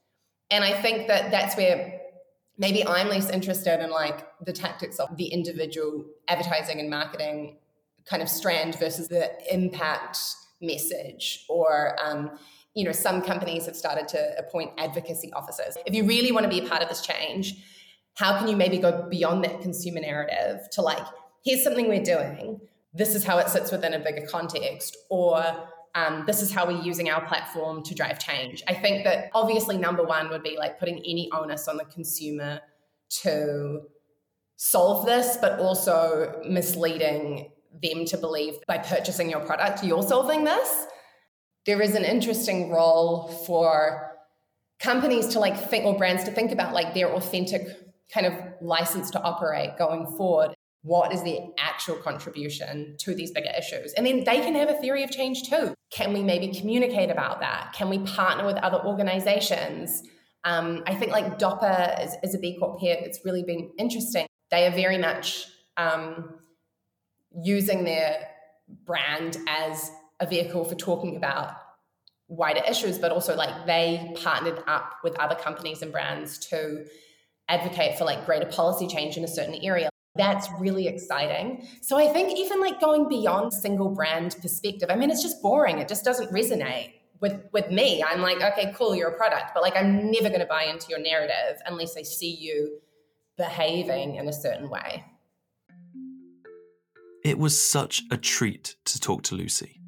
And 0.50 0.64
I 0.64 0.74
think 0.82 1.08
that 1.08 1.32
that's 1.32 1.56
where 1.56 2.00
maybe 2.58 2.86
I'm 2.86 3.08
less 3.08 3.30
interested 3.30 3.82
in 3.82 3.90
like 3.90 4.28
the 4.44 4.52
tactics 4.52 5.00
of 5.00 5.16
the 5.18 5.28
individual 5.28 6.06
advertising 6.28 6.80
and 6.80 6.90
marketing 6.90 7.58
kind 8.06 8.22
of 8.22 8.28
strand 8.28 8.78
versus 8.80 9.08
the 9.08 9.32
impact 9.54 10.18
message 10.62 11.46
or 11.48 11.96
um, 12.04 12.32
you 12.74 12.86
know, 12.86 12.92
some 12.92 13.22
companies 13.22 13.66
have 13.66 13.76
started 13.76 14.08
to 14.10 14.36
appoint 14.38 14.72
advocacy 14.78 15.32
officers. 15.34 15.78
If 15.86 15.94
you 15.94 16.06
really 16.06 16.32
want 16.32 16.46
to 16.46 16.50
be 16.50 16.66
a 16.66 16.70
part 16.70 16.82
of 16.82 16.90
this 16.90 17.02
change, 17.02 17.56
how 18.16 18.38
can 18.38 18.48
you 18.48 18.56
maybe 18.56 18.78
go 18.78 19.08
beyond 19.10 19.44
that 19.44 19.62
consumer 19.62 20.00
narrative 20.00 20.70
to 20.72 20.82
like, 20.82 21.04
here's 21.44 21.64
something 21.64 21.88
we're 21.88 22.04
doing, 22.04 22.60
this 22.94 23.16
is 23.16 23.24
how 23.24 23.38
it 23.38 23.50
sits 23.50 23.72
within 23.72 23.94
a 23.94 24.00
bigger 24.00 24.26
context, 24.26 24.98
or 25.10 25.44
um, 25.96 26.24
this 26.26 26.42
is 26.42 26.54
how 26.54 26.66
we're 26.66 26.82
using 26.82 27.10
our 27.10 27.26
platform 27.26 27.84
to 27.84 27.96
drive 27.96 28.20
change. 28.20 28.64
I 28.68 28.74
think 28.74 29.04
that 29.04 29.30
obviously 29.34 29.78
number 29.78 30.04
one 30.04 30.30
would 30.30 30.44
be 30.44 30.58
like 30.58 30.80
putting 30.80 30.98
any 31.00 31.30
onus 31.34 31.68
on 31.68 31.78
the 31.78 31.86
consumer 31.86 32.62
to 33.24 33.82
solve 34.58 35.06
this, 35.06 35.38
but 35.38 35.60
also 35.60 36.42
misleading 36.48 37.52
them 37.82 38.06
to 38.06 38.18
believe 38.18 38.56
by 38.68 38.78
purchasing 38.78 39.30
your 39.30 39.40
product, 39.42 39.84
you're 39.84 40.04
solving 40.04 40.44
this 40.44 40.86
there 41.66 41.82
is 41.82 41.96
an 41.96 42.04
interesting 42.04 42.72
role 42.72 43.28
for 43.46 44.12
companies 44.80 45.28
to 45.28 45.40
like 45.40 45.58
think 45.58 45.86
or 45.86 45.98
brands 45.98 46.24
to 46.24 46.32
think 46.32 46.52
about 46.52 46.74
like 46.74 46.94
their 46.94 47.14
authentic 47.14 47.68
kind 48.14 48.26
of 48.26 48.34
license 48.62 49.12
to 49.12 49.22
operate 49.22 49.78
going 49.78 50.06
forward. 50.18 50.54
What 50.84 51.14
is 51.14 51.22
the 51.22 51.40
actual 51.60 51.98
contribution 51.98 52.96
to 53.00 53.14
these 53.14 53.32
bigger 53.32 53.52
issues? 53.58 53.94
And 53.94 54.06
then 54.06 54.24
they 54.24 54.42
can 54.42 54.56
have 54.56 54.70
a 54.70 54.74
theory 54.74 55.04
of 55.04 55.12
change 55.12 55.44
too. 55.44 55.76
Can 55.92 56.12
we 56.12 56.24
maybe 56.24 56.52
communicate 56.52 57.12
about 57.12 57.40
that? 57.42 57.74
Can 57.74 57.90
we 57.90 58.00
partner 58.00 58.46
with 58.46 58.58
other 58.58 58.80
organizations? 58.84 60.02
Um, 60.44 60.82
i 60.88 60.96
think 60.96 61.12
like 61.12 61.38
Dopper 61.38 61.96
is, 62.02 62.16
is, 62.24 62.34
a 62.34 62.40
b 62.40 62.58
corp 62.58 62.80
here 62.80 62.98
it's 63.00 63.20
really 63.24 63.44
been 63.44 63.70
interesting. 63.78 64.26
They 64.50 64.66
are 64.66 64.72
very 64.72 64.98
much 64.98 65.46
um, 65.78 66.40
using 67.44 67.84
their 67.84 68.28
brand 68.84 69.38
as 69.48 69.92
a 70.22 70.26
vehicle 70.26 70.64
for 70.64 70.76
talking 70.76 71.18
about 71.18 71.54
wider 72.30 72.62
issues, 72.70 72.98
but 72.98 73.12
also 73.12 73.36
like 73.36 73.66
they 73.66 74.14
partnered 74.24 74.64
up 74.68 74.94
with 75.04 75.20
other 75.20 75.36
companies 75.36 75.82
and 75.82 75.92
brands 75.92 76.38
to 76.38 76.86
advocate 77.50 77.98
for 77.98 78.06
like 78.06 78.26
greater 78.26 78.46
policy 78.46 78.88
change 78.88 79.18
in 79.18 79.24
a 79.26 79.28
certain 79.28 79.56
area. 79.56 79.90
That's 80.16 80.48
really 80.60 80.88
exciting. 80.88 81.68
So 81.82 81.98
I 81.98 82.08
think 82.08 82.38
even 82.38 82.62
like 82.62 82.80
going 82.80 83.10
beyond 83.10 83.54
single 83.54 83.90
brand 83.90 84.38
perspective, 84.42 84.90
I 84.90 84.96
mean, 84.96 85.10
it's 85.10 85.22
just 85.22 85.42
boring. 85.42 85.80
It 85.80 85.90
just 85.90 86.06
doesn't 86.06 86.32
resonate 86.32 86.94
with 87.20 87.42
with 87.52 87.70
me. 87.70 88.04
I'm 88.04 88.22
like, 88.22 88.42
okay, 88.42 88.74
cool, 88.76 88.96
you're 88.96 89.10
a 89.10 89.18
product, 89.18 89.52
but 89.54 89.64
like 89.64 89.76
I'm 89.76 90.12
never 90.12 90.30
going 90.30 90.42
to 90.42 90.46
buy 90.46 90.64
into 90.64 90.88
your 90.90 91.00
narrative 91.00 91.62
unless 91.66 91.98
I 91.98 92.04
see 92.04 92.32
you 92.32 92.80
behaving 93.38 94.16
in 94.16 94.28
a 94.28 94.34
certain 94.34 94.70
way. 94.70 95.04
It 97.24 97.38
was 97.38 97.62
such 97.62 98.04
a 98.10 98.18
treat 98.18 98.76
to 98.86 99.00
talk 99.00 99.24
to 99.24 99.36
Lucy. 99.36 99.81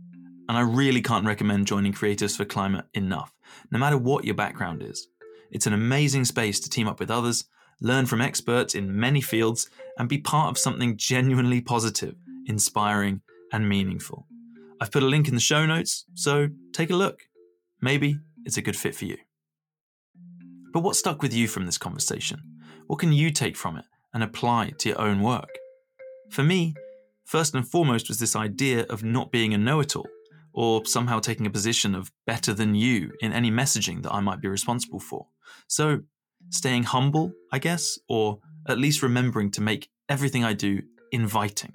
And 0.49 0.57
I 0.57 0.61
really 0.61 1.01
can't 1.01 1.25
recommend 1.25 1.67
joining 1.67 1.93
Creatives 1.93 2.35
for 2.35 2.43
Climate 2.43 2.85
enough, 2.93 3.33
no 3.71 3.79
matter 3.79 3.97
what 3.97 4.25
your 4.25 4.35
background 4.35 4.83
is. 4.83 5.07
It's 5.51 5.67
an 5.67 5.73
amazing 5.73 6.25
space 6.25 6.59
to 6.59 6.69
team 6.69 6.87
up 6.87 6.99
with 6.99 7.09
others, 7.09 7.45
learn 7.79 8.05
from 8.05 8.21
experts 8.21 8.75
in 8.75 8.99
many 8.99 9.21
fields, 9.21 9.69
and 9.97 10.09
be 10.09 10.17
part 10.17 10.49
of 10.49 10.57
something 10.57 10.97
genuinely 10.97 11.61
positive, 11.61 12.15
inspiring, 12.45 13.21
and 13.53 13.69
meaningful. 13.69 14.27
I've 14.81 14.91
put 14.91 15.03
a 15.03 15.07
link 15.07 15.29
in 15.29 15.35
the 15.35 15.39
show 15.39 15.65
notes, 15.65 16.05
so 16.13 16.49
take 16.73 16.89
a 16.89 16.95
look. 16.95 17.21
Maybe 17.79 18.19
it's 18.43 18.57
a 18.57 18.61
good 18.61 18.75
fit 18.75 18.95
for 18.95 19.05
you. 19.05 19.17
But 20.73 20.81
what 20.81 20.95
stuck 20.97 21.21
with 21.21 21.33
you 21.33 21.47
from 21.47 21.65
this 21.65 21.77
conversation? 21.77 22.41
What 22.87 22.99
can 22.99 23.13
you 23.13 23.29
take 23.29 23.55
from 23.55 23.77
it 23.77 23.85
and 24.13 24.23
apply 24.23 24.71
to 24.79 24.89
your 24.89 24.99
own 24.99 25.21
work? 25.21 25.49
For 26.31 26.43
me, 26.43 26.73
first 27.23 27.53
and 27.55 27.65
foremost 27.65 28.09
was 28.09 28.19
this 28.19 28.35
idea 28.35 28.85
of 28.89 29.03
not 29.03 29.31
being 29.31 29.53
a 29.53 29.57
know 29.57 29.79
it 29.79 29.95
all 29.95 30.07
or 30.53 30.85
somehow 30.85 31.19
taking 31.19 31.45
a 31.45 31.51
position 31.51 31.95
of 31.95 32.11
better 32.25 32.53
than 32.53 32.75
you 32.75 33.11
in 33.21 33.33
any 33.33 33.51
messaging 33.51 34.03
that 34.03 34.13
I 34.13 34.19
might 34.19 34.41
be 34.41 34.47
responsible 34.47 34.99
for. 34.99 35.27
So, 35.67 36.01
staying 36.49 36.83
humble, 36.83 37.31
I 37.51 37.59
guess, 37.59 37.97
or 38.07 38.39
at 38.67 38.77
least 38.77 39.01
remembering 39.01 39.51
to 39.51 39.61
make 39.61 39.89
everything 40.09 40.43
I 40.43 40.53
do 40.53 40.81
inviting. 41.11 41.73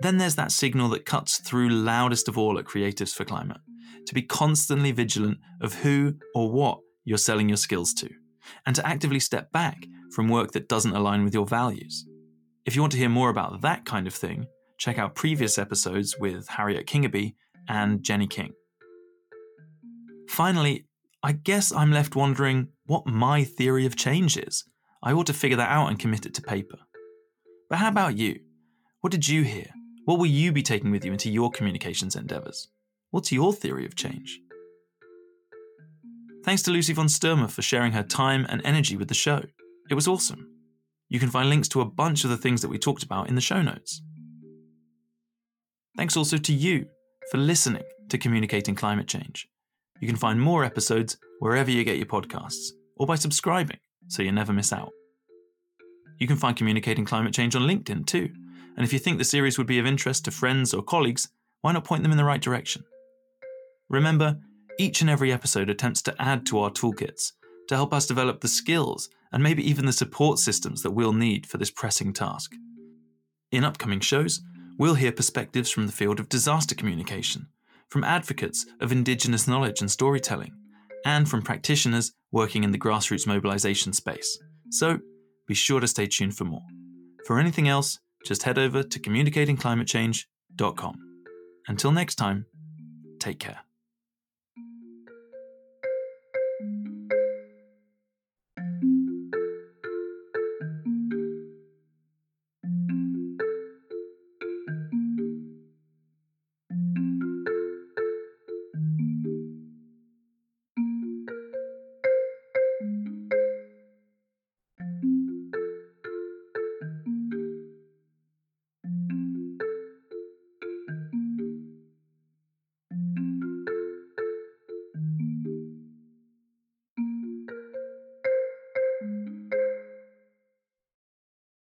Then 0.00 0.18
there's 0.18 0.36
that 0.36 0.52
signal 0.52 0.88
that 0.90 1.06
cuts 1.06 1.38
through 1.38 1.68
loudest 1.68 2.28
of 2.28 2.36
all 2.36 2.58
at 2.58 2.64
Creatives 2.64 3.14
for 3.14 3.24
Climate 3.24 3.60
to 4.06 4.14
be 4.14 4.22
constantly 4.22 4.92
vigilant 4.92 5.38
of 5.60 5.74
who 5.74 6.14
or 6.34 6.50
what 6.50 6.80
you're 7.04 7.18
selling 7.18 7.48
your 7.48 7.56
skills 7.56 7.94
to, 7.94 8.10
and 8.66 8.76
to 8.76 8.86
actively 8.86 9.20
step 9.20 9.50
back 9.52 9.86
from 10.10 10.28
work 10.28 10.52
that 10.52 10.68
doesn't 10.68 10.94
align 10.94 11.24
with 11.24 11.34
your 11.34 11.46
values. 11.46 12.06
If 12.64 12.74
you 12.74 12.82
want 12.82 12.92
to 12.92 12.98
hear 12.98 13.08
more 13.08 13.30
about 13.30 13.60
that 13.62 13.84
kind 13.84 14.06
of 14.06 14.14
thing, 14.14 14.46
check 14.78 14.98
out 14.98 15.14
previous 15.14 15.58
episodes 15.58 16.16
with 16.18 16.48
Harriet 16.48 16.86
Kingaby 16.86 17.34
and 17.68 18.02
Jenny 18.02 18.26
King. 18.26 18.52
Finally, 20.28 20.86
I 21.22 21.32
guess 21.32 21.72
I'm 21.72 21.90
left 21.90 22.16
wondering 22.16 22.68
what 22.86 23.06
my 23.06 23.44
theory 23.44 23.86
of 23.86 23.96
change 23.96 24.36
is. 24.36 24.64
I 25.02 25.12
ought 25.12 25.26
to 25.26 25.32
figure 25.32 25.56
that 25.56 25.70
out 25.70 25.88
and 25.88 25.98
commit 25.98 26.26
it 26.26 26.34
to 26.34 26.42
paper. 26.42 26.78
But 27.70 27.78
how 27.78 27.88
about 27.88 28.16
you? 28.16 28.40
What 29.00 29.10
did 29.10 29.28
you 29.28 29.42
hear? 29.42 29.66
What 30.04 30.18
will 30.18 30.26
you 30.26 30.52
be 30.52 30.62
taking 30.62 30.90
with 30.90 31.04
you 31.04 31.12
into 31.12 31.30
your 31.30 31.50
communications 31.50 32.16
endeavours? 32.16 32.68
What's 33.10 33.32
your 33.32 33.52
theory 33.52 33.86
of 33.86 33.94
change? 33.94 34.40
Thanks 36.44 36.62
to 36.62 36.70
Lucy 36.70 36.92
von 36.92 37.08
Sturmer 37.08 37.48
for 37.48 37.62
sharing 37.62 37.92
her 37.92 38.02
time 38.02 38.44
and 38.50 38.60
energy 38.64 38.96
with 38.96 39.08
the 39.08 39.14
show. 39.14 39.42
It 39.88 39.94
was 39.94 40.08
awesome. 40.08 40.50
You 41.08 41.18
can 41.18 41.30
find 41.30 41.48
links 41.48 41.68
to 41.68 41.80
a 41.80 41.86
bunch 41.86 42.24
of 42.24 42.30
the 42.30 42.36
things 42.36 42.60
that 42.60 42.68
we 42.68 42.78
talked 42.78 43.02
about 43.02 43.28
in 43.28 43.34
the 43.34 43.40
show 43.40 43.62
notes. 43.62 44.02
Thanks 45.96 46.16
also 46.16 46.36
to 46.38 46.52
you 46.52 46.86
for 47.30 47.38
listening 47.38 47.84
to 48.08 48.18
Communicating 48.18 48.74
Climate 48.74 49.06
Change. 49.06 49.48
You 50.00 50.08
can 50.08 50.16
find 50.16 50.40
more 50.40 50.64
episodes 50.64 51.16
wherever 51.38 51.70
you 51.70 51.84
get 51.84 51.98
your 51.98 52.06
podcasts, 52.06 52.72
or 52.96 53.06
by 53.06 53.14
subscribing 53.14 53.78
so 54.08 54.22
you 54.22 54.32
never 54.32 54.52
miss 54.52 54.72
out. 54.72 54.90
You 56.18 56.26
can 56.26 56.36
find 56.36 56.56
Communicating 56.56 57.04
Climate 57.04 57.32
Change 57.32 57.54
on 57.54 57.62
LinkedIn 57.62 58.06
too, 58.06 58.28
and 58.76 58.84
if 58.84 58.92
you 58.92 58.98
think 58.98 59.18
the 59.18 59.24
series 59.24 59.56
would 59.56 59.68
be 59.68 59.78
of 59.78 59.86
interest 59.86 60.24
to 60.24 60.32
friends 60.32 60.74
or 60.74 60.82
colleagues, 60.82 61.28
why 61.60 61.70
not 61.72 61.84
point 61.84 62.02
them 62.02 62.12
in 62.12 62.18
the 62.18 62.24
right 62.24 62.42
direction? 62.42 62.84
Remember, 63.88 64.38
each 64.80 65.00
and 65.00 65.08
every 65.08 65.32
episode 65.32 65.70
attempts 65.70 66.02
to 66.02 66.14
add 66.20 66.44
to 66.46 66.58
our 66.58 66.70
toolkits 66.70 67.32
to 67.68 67.76
help 67.76 67.94
us 67.94 68.06
develop 68.06 68.40
the 68.40 68.48
skills 68.48 69.08
and 69.32 69.42
maybe 69.42 69.68
even 69.68 69.86
the 69.86 69.92
support 69.92 70.40
systems 70.40 70.82
that 70.82 70.90
we'll 70.90 71.12
need 71.12 71.46
for 71.46 71.58
this 71.58 71.70
pressing 71.70 72.12
task. 72.12 72.52
In 73.52 73.62
upcoming 73.62 74.00
shows, 74.00 74.42
we'll 74.78 74.94
hear 74.94 75.12
perspectives 75.12 75.70
from 75.70 75.86
the 75.86 75.92
field 75.92 76.20
of 76.20 76.28
disaster 76.28 76.74
communication, 76.74 77.46
from 77.88 78.04
advocates 78.04 78.66
of 78.80 78.92
Indigenous 78.92 79.46
knowledge 79.46 79.80
and 79.80 79.90
storytelling, 79.90 80.52
and 81.04 81.28
from 81.28 81.42
practitioners 81.42 82.12
working 82.32 82.64
in 82.64 82.70
the 82.72 82.78
grassroots 82.78 83.26
mobilisation 83.26 83.92
space. 83.92 84.38
So 84.70 85.00
be 85.46 85.54
sure 85.54 85.80
to 85.80 85.88
stay 85.88 86.06
tuned 86.06 86.36
for 86.36 86.44
more. 86.44 86.64
For 87.26 87.38
anything 87.38 87.68
else, 87.68 87.98
just 88.24 88.42
head 88.44 88.58
over 88.58 88.82
to 88.82 88.98
communicatingclimatechange.com. 88.98 90.94
Until 91.68 91.92
next 91.92 92.14
time, 92.16 92.46
take 93.20 93.38
care. 93.38 93.60